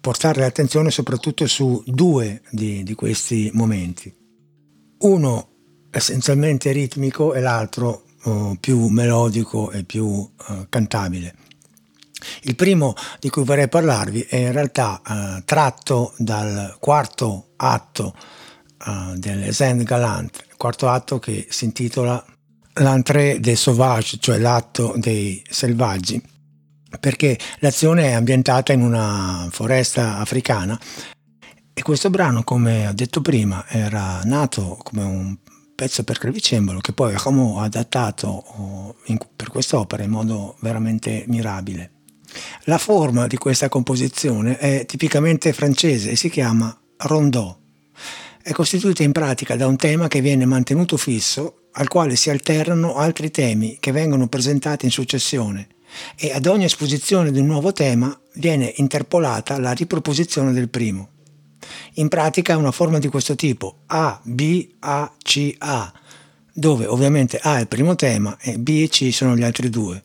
portare 0.00 0.40
l'attenzione 0.40 0.90
soprattutto 0.90 1.46
su 1.46 1.82
due 1.86 2.42
di, 2.50 2.82
di 2.82 2.94
questi 2.94 3.50
momenti. 3.54 4.14
Uno 4.98 5.48
essenzialmente 5.90 6.72
ritmico 6.72 7.34
e 7.34 7.40
l'altro 7.40 8.02
più 8.60 8.88
melodico 8.88 9.70
e 9.70 9.84
più 9.84 10.04
uh, 10.06 10.30
cantabile. 10.68 11.34
Il 12.42 12.56
primo 12.56 12.94
di 13.20 13.30
cui 13.30 13.44
vorrei 13.44 13.68
parlarvi 13.68 14.22
è 14.22 14.36
in 14.36 14.52
realtà 14.52 15.00
uh, 15.06 15.42
tratto 15.44 16.14
dal 16.18 16.76
quarto 16.80 17.50
atto 17.56 18.14
uh, 18.86 19.16
del 19.16 19.54
Zen 19.54 19.82
Galant, 19.84 20.56
quarto 20.56 20.88
atto 20.88 21.18
che 21.18 21.46
si 21.48 21.64
intitola 21.64 22.24
L'entrée 22.80 23.40
des 23.40 23.60
sauvages, 23.60 24.18
cioè 24.20 24.38
l'atto 24.38 24.94
dei 24.96 25.42
selvaggi, 25.48 26.22
perché 27.00 27.36
l'azione 27.58 28.10
è 28.10 28.12
ambientata 28.12 28.72
in 28.72 28.82
una 28.82 29.48
foresta 29.50 30.18
africana 30.18 30.78
e 31.74 31.82
questo 31.82 32.10
brano, 32.10 32.44
come 32.44 32.86
ho 32.86 32.92
detto 32.92 33.20
prima, 33.20 33.64
era 33.68 34.20
nato 34.24 34.78
come 34.82 35.02
un 35.02 35.36
pezzo 35.78 36.02
per 36.02 36.18
clavicembalo 36.18 36.80
che 36.80 36.92
poi 36.92 37.14
Rameau 37.16 37.58
ha 37.58 37.62
adattato 37.62 38.26
oh, 38.26 38.96
in, 39.04 39.16
per 39.36 39.48
quest'opera 39.48 40.02
in 40.02 40.10
modo 40.10 40.56
veramente 40.58 41.22
mirabile. 41.28 41.92
La 42.64 42.78
forma 42.78 43.28
di 43.28 43.36
questa 43.36 43.68
composizione 43.68 44.58
è 44.58 44.84
tipicamente 44.86 45.52
francese 45.52 46.10
e 46.10 46.16
si 46.16 46.30
chiama 46.30 46.76
rondò 46.96 47.56
è 48.42 48.52
costituita 48.52 49.04
in 49.04 49.12
pratica 49.12 49.54
da 49.54 49.68
un 49.68 49.76
tema 49.76 50.08
che 50.08 50.20
viene 50.20 50.46
mantenuto 50.46 50.96
fisso, 50.96 51.68
al 51.72 51.86
quale 51.86 52.16
si 52.16 52.30
alternano 52.30 52.96
altri 52.96 53.30
temi 53.30 53.76
che 53.78 53.92
vengono 53.92 54.26
presentati 54.26 54.86
in 54.86 54.90
successione 54.90 55.68
e 56.16 56.32
ad 56.32 56.46
ogni 56.46 56.64
esposizione 56.64 57.30
di 57.30 57.40
un 57.40 57.46
nuovo 57.46 57.72
tema 57.72 58.18
viene 58.34 58.72
interpolata 58.76 59.60
la 59.60 59.72
riproposizione 59.72 60.52
del 60.52 60.70
primo. 60.70 61.17
In 61.94 62.08
pratica 62.08 62.52
è 62.52 62.56
una 62.56 62.72
forma 62.72 62.98
di 62.98 63.08
questo 63.08 63.34
tipo 63.34 63.80
A, 63.86 64.20
B, 64.22 64.68
A, 64.80 65.12
C, 65.22 65.54
A, 65.58 65.92
dove 66.52 66.86
ovviamente 66.86 67.38
A 67.40 67.58
è 67.58 67.60
il 67.60 67.68
primo 67.68 67.94
tema 67.94 68.36
e 68.40 68.58
B 68.58 68.80
e 68.82 68.88
C 68.88 69.12
sono 69.12 69.36
gli 69.36 69.44
altri 69.44 69.70
due. 69.70 70.02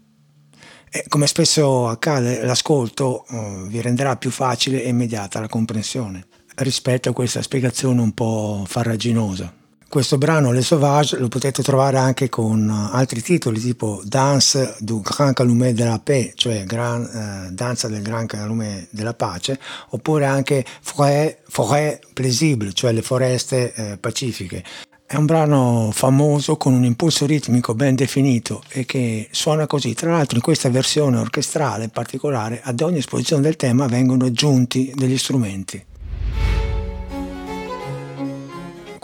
E 0.89 1.05
come 1.07 1.25
spesso 1.25 1.87
accade, 1.87 2.43
l'ascolto 2.43 3.25
uh, 3.27 3.67
vi 3.67 3.81
renderà 3.81 4.15
più 4.15 4.29
facile 4.29 4.83
e 4.83 4.89
immediata 4.89 5.39
la 5.39 5.47
comprensione 5.47 6.27
rispetto 6.55 7.09
a 7.09 7.13
questa 7.13 7.41
spiegazione 7.41 7.99
un 7.99 8.11
po' 8.11 8.63
farraginosa. 8.67 9.61
Questo 9.93 10.17
brano 10.17 10.51
Le 10.51 10.63
Sauvage 10.63 11.19
lo 11.19 11.27
potete 11.27 11.61
trovare 11.61 11.97
anche 11.97 12.27
con 12.27 12.67
altri 12.67 13.21
titoli 13.21 13.59
tipo 13.59 14.01
Danse 14.03 14.73
du 14.79 15.01
Grand 15.01 15.35
Calumet 15.35 15.75
de 15.75 15.83
la 15.83 15.99
Paix, 15.99 16.31
cioè 16.33 16.63
gran, 16.63 17.03
eh, 17.03 17.51
Danza 17.51 17.87
del 17.87 18.01
Gran 18.01 18.25
Calumet 18.25 18.87
della 18.89 19.13
Pace, 19.13 19.59
oppure 19.89 20.25
anche 20.25 20.65
Forêt, 20.81 21.41
Forêt 21.47 21.99
Plaisible, 22.11 22.73
cioè 22.73 22.91
le 22.91 23.03
foreste 23.03 23.71
eh, 23.75 23.97
pacifiche. 23.99 24.63
È 25.05 25.15
un 25.15 25.27
brano 25.27 25.91
famoso 25.93 26.57
con 26.57 26.73
un 26.73 26.85
impulso 26.85 27.27
ritmico 27.27 27.75
ben 27.75 27.93
definito 27.93 28.63
e 28.69 28.87
che 28.87 29.27
suona 29.29 29.67
così. 29.67 29.93
Tra 29.93 30.09
l'altro 30.09 30.37
in 30.37 30.41
questa 30.41 30.69
versione 30.69 31.19
orchestrale 31.19 31.89
particolare 31.89 32.61
ad 32.63 32.81
ogni 32.81 32.97
esposizione 32.97 33.43
del 33.43 33.57
tema 33.57 33.85
vengono 33.85 34.25
aggiunti 34.25 34.91
degli 34.95 35.19
strumenti. 35.19 35.85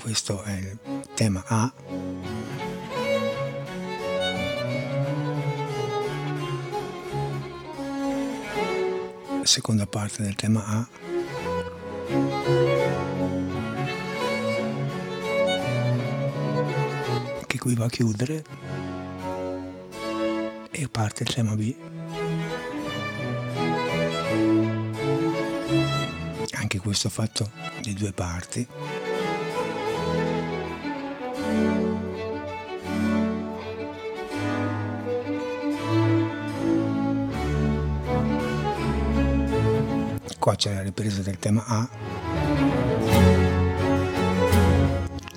questo 0.10 0.42
è 0.42 0.54
il 0.54 0.79
tema 1.20 1.44
A. 1.48 1.74
Seconda 9.44 9.86
parte 9.86 10.24
del 10.24 10.36
tema 10.36 10.64
A. 10.66 10.88
Che 17.48 17.58
qui 17.58 17.76
va 17.76 17.84
a 17.84 17.90
chiudere. 17.90 18.46
E 20.72 20.88
parte 20.88 21.24
il 21.24 21.34
tema 21.34 21.54
B. 21.54 21.76
Anche 26.54 26.80
questo 26.80 27.10
fatto 27.10 27.52
di 27.82 27.94
due 27.94 28.14
parti. 28.14 28.66
Qua 40.50 40.58
c'è 40.58 40.74
la 40.74 40.82
ripresa 40.82 41.22
del 41.22 41.38
tema 41.38 41.64
A 41.68 41.88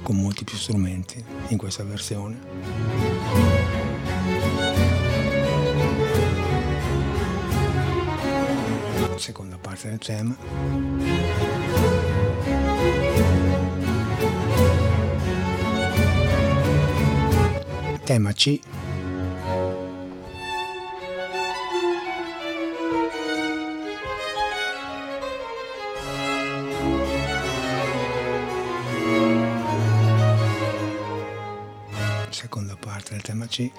con 0.03 0.17
molti 0.17 0.43
più 0.45 0.57
strumenti 0.57 1.23
in 1.49 1.59
questa 1.59 1.85
versione. 1.85 2.41
Seconda 9.17 9.59
parte 9.59 9.91
del 9.91 9.99
tema. 9.99 10.35
Tema 18.03 18.33
C 18.33 18.61
C. 33.49 33.71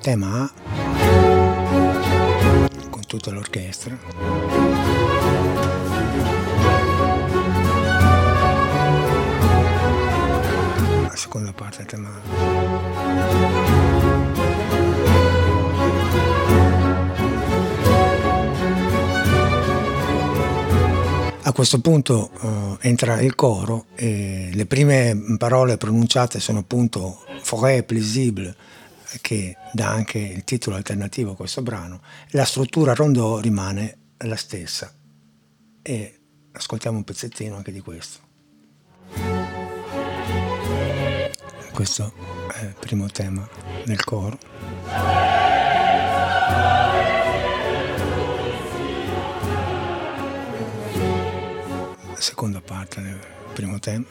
Tema 0.00 0.42
A 0.42 0.52
con 2.90 3.04
tutta 3.06 3.30
l'orchestra. 3.30 3.96
Seconda 11.14 11.52
parte 11.52 11.78
del 11.78 11.86
tema 11.86 13.83
questo 21.54 21.80
punto 21.80 22.30
uh, 22.40 22.76
entra 22.80 23.20
il 23.20 23.36
coro 23.36 23.86
e 23.94 24.50
le 24.52 24.66
prime 24.66 25.36
parole 25.38 25.76
pronunciate 25.76 26.40
sono 26.40 26.58
appunto 26.58 27.24
Forêt 27.42 27.84
plaisible, 27.84 28.54
che 29.20 29.56
dà 29.72 29.88
anche 29.88 30.18
il 30.18 30.42
titolo 30.42 30.74
alternativo 30.74 31.30
a 31.30 31.36
questo 31.36 31.62
brano. 31.62 32.02
La 32.30 32.44
struttura 32.44 32.92
rondò 32.92 33.38
rimane 33.38 33.98
la 34.18 34.34
stessa. 34.34 34.92
E 35.80 36.20
ascoltiamo 36.50 36.96
un 36.96 37.04
pezzettino 37.04 37.54
anche 37.54 37.70
di 37.70 37.80
questo. 37.80 38.18
Questo 41.72 42.12
è 42.52 42.64
il 42.64 42.74
primo 42.80 43.06
tema 43.06 43.48
del 43.84 44.02
coro. 44.02 45.33
Seconda 52.44 52.60
parte 52.60 53.00
del 53.00 53.18
primo 53.54 53.78
tema. 53.78 54.04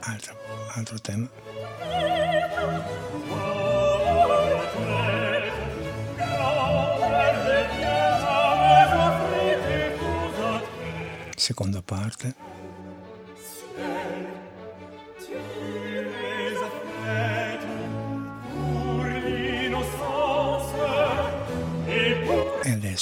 Altro, 0.00 0.34
altro 0.74 0.98
tema. 0.98 1.28
Seconda 11.36 11.80
parte. 11.80 12.55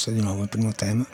Adesso 0.05 0.11
di 0.11 0.21
nuovo 0.21 0.43
il 0.43 0.49
primo 0.49 0.73
tema. 0.73 1.07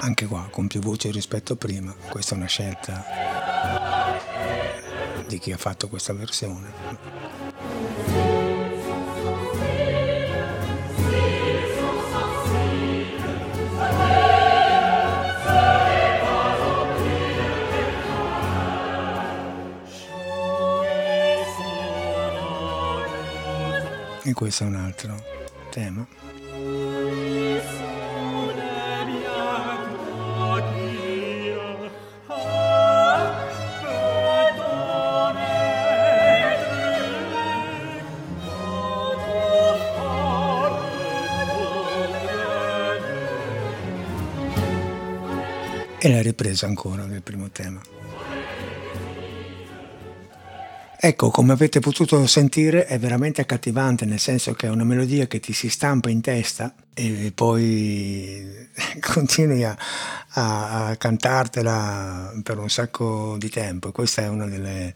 Anche 0.00 0.26
qua 0.26 0.48
con 0.50 0.66
più 0.66 0.80
voci 0.80 1.10
rispetto 1.10 1.52
a 1.52 1.56
prima, 1.56 1.94
questa 2.08 2.34
è 2.34 2.38
una 2.38 2.46
scelta 2.46 3.04
di 5.28 5.38
chi 5.38 5.52
ha 5.52 5.56
fatto 5.56 5.88
questa 5.88 6.12
versione. 6.12 7.17
E 24.28 24.34
questo 24.34 24.64
è 24.64 24.66
un 24.66 24.74
altro 24.74 25.24
tema. 25.70 26.06
E 46.00 46.10
la 46.10 46.20
ripresa 46.20 46.66
ancora 46.66 47.06
del 47.06 47.22
primo 47.22 47.48
tema. 47.48 47.80
Ecco, 51.08 51.30
come 51.30 51.54
avete 51.54 51.80
potuto 51.80 52.26
sentire, 52.26 52.84
è 52.84 52.98
veramente 52.98 53.40
accattivante, 53.40 54.04
nel 54.04 54.18
senso 54.18 54.52
che 54.52 54.66
è 54.66 54.70
una 54.70 54.84
melodia 54.84 55.26
che 55.26 55.40
ti 55.40 55.54
si 55.54 55.70
stampa 55.70 56.10
in 56.10 56.20
testa 56.20 56.74
e 56.92 57.32
poi 57.34 58.46
continui 59.00 59.64
a, 59.64 59.74
a, 60.32 60.88
a 60.88 60.96
cantartela 60.96 62.34
per 62.42 62.58
un 62.58 62.68
sacco 62.68 63.36
di 63.38 63.48
tempo. 63.48 63.90
Questa 63.90 64.20
è 64.20 64.28
una 64.28 64.44
delle 64.44 64.94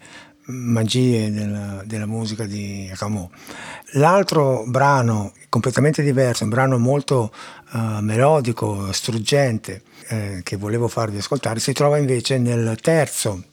magie 0.48 1.32
della, 1.32 1.82
della 1.86 2.04
musica 2.04 2.44
di 2.44 2.92
Rameau. 2.94 3.30
L'altro 3.92 4.64
brano, 4.66 5.32
completamente 5.48 6.02
diverso, 6.02 6.44
un 6.44 6.50
brano 6.50 6.76
molto 6.76 7.32
uh, 7.72 8.00
melodico, 8.00 8.92
struggente, 8.92 9.82
eh, 10.08 10.40
che 10.42 10.58
volevo 10.58 10.88
farvi 10.88 11.16
ascoltare, 11.16 11.58
si 11.58 11.72
trova 11.72 11.96
invece 11.96 12.36
nel 12.36 12.76
terzo 12.82 13.44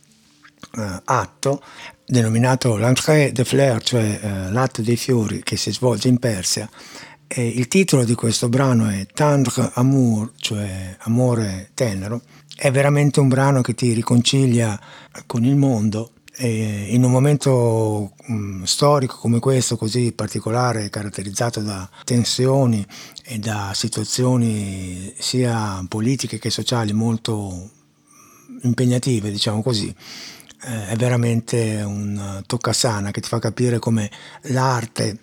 uh, 0.78 1.02
atto 1.04 1.62
denominato 2.06 2.76
l'Entrée 2.78 3.32
des 3.32 3.48
Fleurs, 3.48 3.84
cioè 3.86 4.20
uh, 4.22 4.52
l'atto 4.52 4.82
dei 4.82 4.98
fiori 4.98 5.42
che 5.44 5.58
si 5.58 5.72
svolge 5.72 6.08
in 6.08 6.18
Persia. 6.18 6.70
E 7.28 7.48
il 7.48 7.68
titolo 7.68 8.04
di 8.04 8.16
questo 8.16 8.50
brano 8.50 8.88
è 8.88 9.06
Tendre 9.14 9.72
Amour, 9.74 10.32
cioè 10.38 10.96
amore 11.02 11.70
tenero. 11.76 12.22
È 12.56 12.72
veramente 12.72 13.20
un 13.20 13.28
brano 13.28 13.62
che 13.62 13.76
ti 13.76 13.94
riconcilia 13.94 14.80
con 15.28 15.46
il 15.46 15.56
mondo 15.56 16.14
e 16.42 16.88
in 16.90 17.04
un 17.04 17.12
momento 17.12 18.14
um, 18.28 18.64
storico 18.64 19.18
come 19.18 19.40
questo, 19.40 19.76
così 19.76 20.14
particolare, 20.14 20.90
caratterizzato 20.90 21.60
da 21.60 21.88
tensioni 22.06 22.86
e 23.26 23.40
da 23.40 23.74
situazioni 23.76 25.14
sia 25.20 25.86
politiche 25.90 26.40
che 26.40 26.50
sociali 26.50 26.94
molto 26.94 27.72
impegnative, 28.62 29.32
diciamo 29.32 29.62
così, 29.62 29.88
eh, 29.90 29.94
è 30.60 30.96
veramente 30.96 31.82
un 31.82 32.44
toccasana 32.46 33.12
che 33.12 33.22
ti 33.22 33.28
fa 33.28 33.40
capire 33.40 33.80
come 33.80 34.10
l'arte 34.44 35.22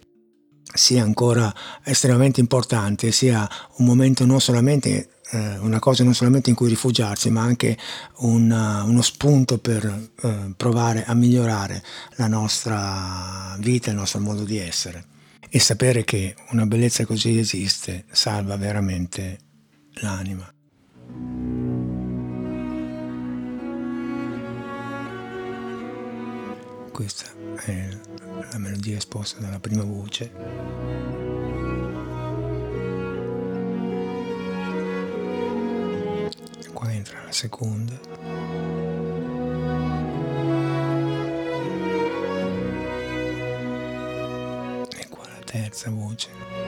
sia 0.72 1.03
ancora 1.03 1.53
estremamente 1.85 2.40
importante, 2.40 3.12
sia 3.12 3.49
un 3.77 3.87
momento 3.87 4.25
non 4.27 4.40
solamente 4.40 5.11
eh, 5.31 5.59
una 5.59 5.79
cosa 5.79 6.05
non 6.05 6.14
solamente 6.14 6.51
in 6.51 6.57
cui 6.57 6.68
rifugiarsi, 6.68 7.31
ma 7.31 7.42
anche 7.42 7.77
un, 8.18 8.51
uno 8.51 9.03
spunto 9.03 9.59
per 9.59 9.85
eh, 10.22 10.53
provare 10.57 11.05
a 11.05 11.14
migliorare 11.14 11.83
la 12.16 12.29
nostra 12.29 13.57
vita, 13.59 13.90
il 13.90 13.96
nostro 13.96 14.20
modo 14.20 14.44
di 14.44 14.59
essere. 14.59 15.05
E 15.49 15.59
sapere 15.59 16.05
che 16.05 16.35
una 16.51 16.66
bellezza 16.66 17.05
così 17.07 17.38
esiste 17.38 18.05
salva 18.11 18.57
veramente 18.57 19.38
l'anima. 20.01 21.56
Questa 26.96 27.30
è 27.56 27.88
la 28.52 28.56
melodia 28.56 28.96
esposta 28.96 29.38
dalla 29.38 29.61
prima 29.61 29.82
voce. 29.82 30.30
Qua 36.72 36.90
entra 36.90 37.22
la 37.22 37.32
seconda. 37.32 37.92
E 44.88 45.09
qua 45.11 45.28
la 45.28 45.44
terza 45.44 45.90
voce. 45.90 46.65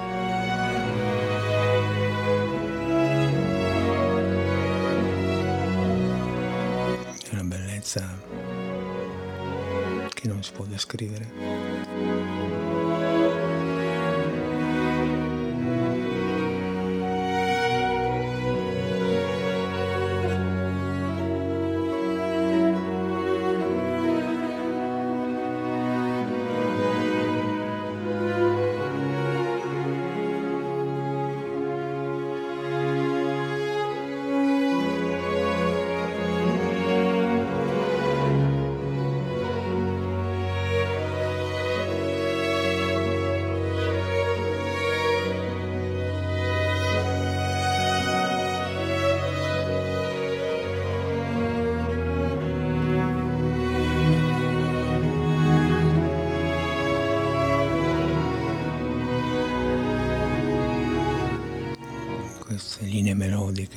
Che 10.53 10.63
non 10.67 10.79
si 10.79 12.68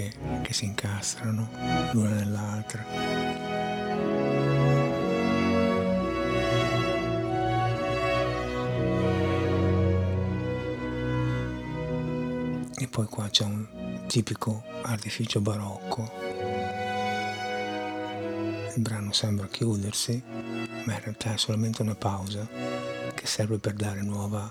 melodiche 0.02 0.42
che 0.42 0.54
si 0.54 0.66
incastrano 0.66 1.50
l'una 1.92 2.10
nell'altra. 2.10 2.86
E 12.76 12.88
poi 12.88 13.06
qua 13.06 13.30
c'è 13.30 13.44
un 13.44 14.06
tipico 14.08 14.64
artificio 14.84 15.40
barocco. 15.40 16.12
Il 18.76 18.82
brano 18.82 19.12
sembra 19.12 19.48
chiudersi, 19.48 20.22
ma 20.86 20.94
in 20.94 21.00
realtà 21.02 21.34
è 21.34 21.38
solamente 21.38 21.82
una 21.82 21.96
pausa 21.96 22.48
che 23.14 23.28
serve 23.28 23.60
per 23.60 23.74
dare 23.74 24.02
nuova 24.02 24.50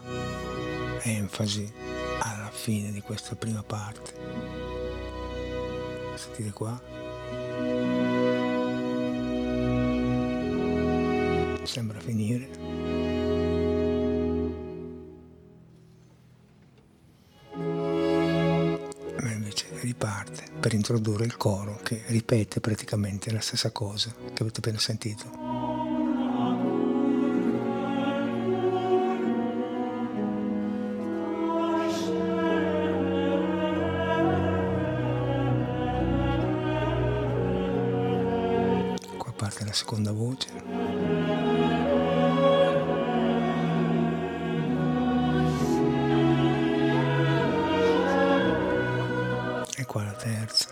enfasi 1.02 1.72
alla 2.20 2.50
fine 2.52 2.92
di 2.92 3.00
questa 3.00 3.34
prima 3.34 3.62
parte. 3.62 4.39
Sentite 6.20 6.52
qua. 6.52 6.78
Sembra 11.62 11.98
finire. 11.98 12.48
Ma 19.16 19.32
invece 19.32 19.68
riparte 19.80 20.44
per 20.60 20.74
introdurre 20.74 21.24
il 21.24 21.38
coro 21.38 21.80
che 21.82 22.02
ripete 22.08 22.60
praticamente 22.60 23.32
la 23.32 23.40
stessa 23.40 23.70
cosa 23.70 24.14
che 24.34 24.42
avete 24.42 24.58
appena 24.58 24.78
sentito. 24.78 25.49
Seconda 39.80 40.12
voce. 40.12 40.48
E 49.76 49.86
qua 49.86 50.04
la 50.04 50.12
terza. 50.12 50.68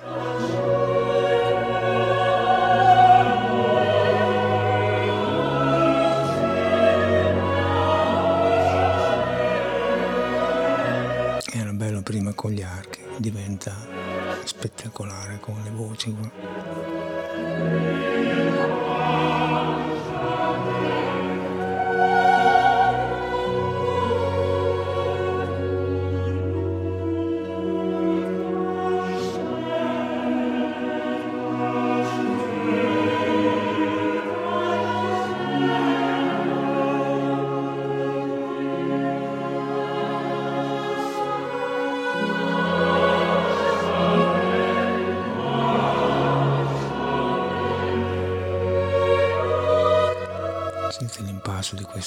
Era 11.50 11.72
bello 11.72 12.02
prima 12.02 12.34
con 12.34 12.50
gli 12.50 12.60
archi, 12.60 13.00
diventa 13.16 13.74
spettacolare 14.44 15.38
con 15.40 15.58
le 15.64 15.70
voci 15.70 16.14
Amen. 17.40 17.88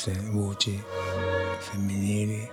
Queste 0.03 0.29
voci 0.31 0.83
femminili 1.59 2.49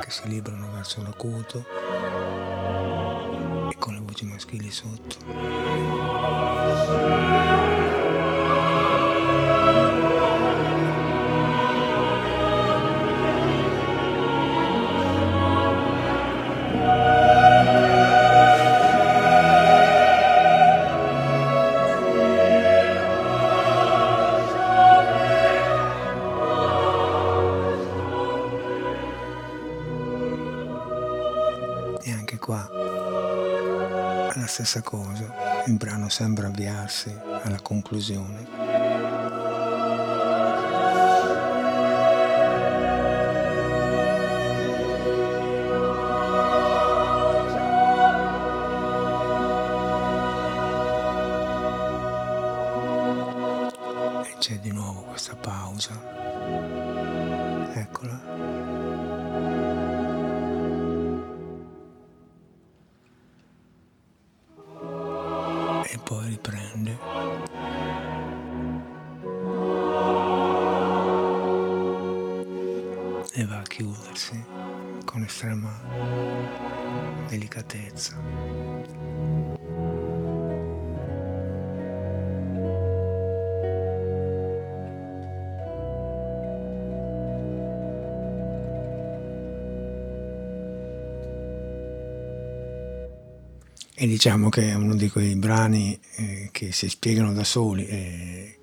che 0.00 0.10
si 0.10 0.28
librano 0.28 0.70
verso 0.72 1.02
l'acuto 1.02 1.66
e 3.70 3.76
con 3.76 3.92
le 3.92 4.00
voci 4.00 4.24
maschili 4.24 4.70
sotto. 4.70 5.18
Stessa 34.70 34.82
cosa, 34.82 35.64
il 35.66 35.74
brano 35.74 36.08
sembra 36.08 36.46
avviarsi 36.46 37.12
alla 37.42 37.60
conclusione. 37.60 38.69
E 73.40 73.46
va 73.46 73.60
a 73.60 73.62
chiudersi 73.62 74.44
con 75.06 75.22
estrema 75.22 75.72
delicatezza. 77.26 78.20
E 93.94 94.06
diciamo 94.06 94.50
che 94.50 94.68
è 94.68 94.74
uno 94.74 94.94
di 94.94 95.08
quei 95.08 95.34
brani 95.36 95.98
eh, 96.16 96.50
che 96.52 96.72
si 96.72 96.90
spiegano 96.90 97.32
da 97.32 97.44
soli 97.44 97.86
e 97.86 98.58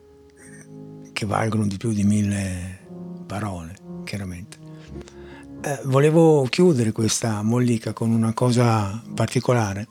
che 1.13 1.25
valgono 1.25 1.65
di 1.65 1.77
più 1.77 1.91
di 1.93 2.03
mille 2.03 2.85
parole, 3.25 3.75
chiaramente. 4.03 4.46
Eh, 5.67 5.81
volevo 5.83 6.47
chiudere 6.49 6.93
questa 6.93 7.41
mollica 7.41 7.91
con 7.91 8.11
una 8.11 8.31
cosa 8.31 9.03
particolare. 9.13 9.89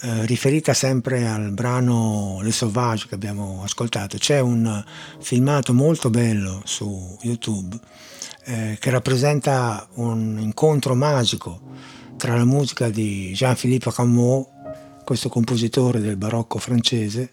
eh, 0.00 0.26
riferita 0.26 0.74
sempre 0.74 1.28
al 1.28 1.52
brano 1.52 2.40
Le 2.42 2.50
Sauvage 2.50 3.06
che 3.06 3.14
abbiamo 3.14 3.62
ascoltato. 3.62 4.18
C'è 4.18 4.40
un 4.40 4.84
filmato 5.20 5.72
molto 5.72 6.10
bello 6.10 6.62
su 6.64 7.16
YouTube 7.22 7.78
eh, 8.46 8.76
che 8.80 8.90
rappresenta 8.90 9.86
un 9.94 10.36
incontro 10.40 10.96
magico 10.96 11.60
tra 12.16 12.36
la 12.36 12.44
musica 12.44 12.88
di 12.88 13.30
Jean-Philippe 13.34 13.92
Rameau, 13.94 14.48
questo 15.04 15.28
compositore 15.28 16.00
del 16.00 16.16
barocco 16.16 16.58
francese, 16.58 17.30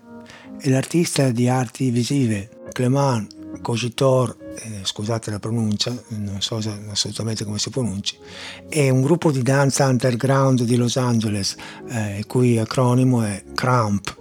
e 0.60 0.70
l'artista 0.70 1.32
di 1.32 1.50
arti 1.50 1.90
visive 1.90 2.62
Clément 2.72 3.60
Cogitor, 3.62 4.51
eh, 4.56 4.80
scusate 4.84 5.32
la 5.32 5.40
pronuncia, 5.40 5.96
non 6.10 6.42
so 6.42 6.60
assolutamente 6.90 7.44
come 7.44 7.60
si 7.60 7.70
pronunci, 7.70 8.18
è 8.68 8.90
un 8.90 9.02
gruppo 9.02 9.32
di 9.32 9.42
danza 9.42 9.88
underground 9.88 10.64
di 10.64 10.76
Los 10.76 10.98
Angeles, 10.98 11.56
eh, 11.90 12.18
il 12.20 12.28
cui 12.28 12.58
acronimo 12.58 13.24
è 13.24 13.44
CRAMP. 13.54 14.20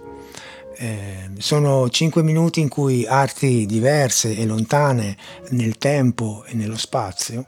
Eh, 0.77 1.29
sono 1.37 1.89
cinque 1.89 2.23
minuti 2.23 2.59
in 2.59 2.67
cui 2.67 3.05
arti 3.05 3.67
diverse 3.67 4.35
e 4.35 4.45
lontane 4.45 5.15
nel 5.49 5.77
tempo 5.77 6.43
e 6.47 6.55
nello 6.55 6.77
spazio 6.77 7.45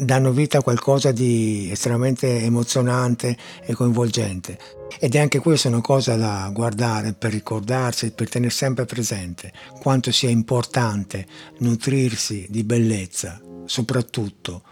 danno 0.00 0.32
vita 0.32 0.58
a 0.58 0.62
qualcosa 0.62 1.12
di 1.12 1.68
estremamente 1.70 2.42
emozionante 2.42 3.36
e 3.64 3.74
coinvolgente. 3.74 4.58
Ed 4.98 5.14
è 5.14 5.18
anche 5.18 5.38
questa 5.38 5.68
una 5.68 5.80
cosa 5.80 6.16
da 6.16 6.50
guardare 6.52 7.12
per 7.12 7.32
ricordarsi, 7.32 8.10
per 8.12 8.28
tenere 8.28 8.50
sempre 8.50 8.86
presente 8.86 9.52
quanto 9.80 10.10
sia 10.10 10.30
importante 10.30 11.26
nutrirsi 11.58 12.46
di 12.48 12.64
bellezza, 12.64 13.40
soprattutto, 13.66 14.62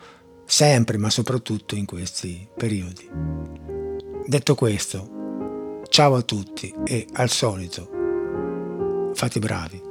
sempre 0.44 0.96
ma 0.96 1.10
soprattutto 1.10 1.76
in 1.76 1.84
questi 1.84 2.48
periodi. 2.56 3.08
Detto 4.26 4.54
questo, 4.54 5.82
ciao 5.88 6.14
a 6.16 6.22
tutti 6.22 6.74
e 6.84 7.06
al 7.12 7.30
solito, 7.30 9.10
fate 9.14 9.38
bravi. 9.38 9.87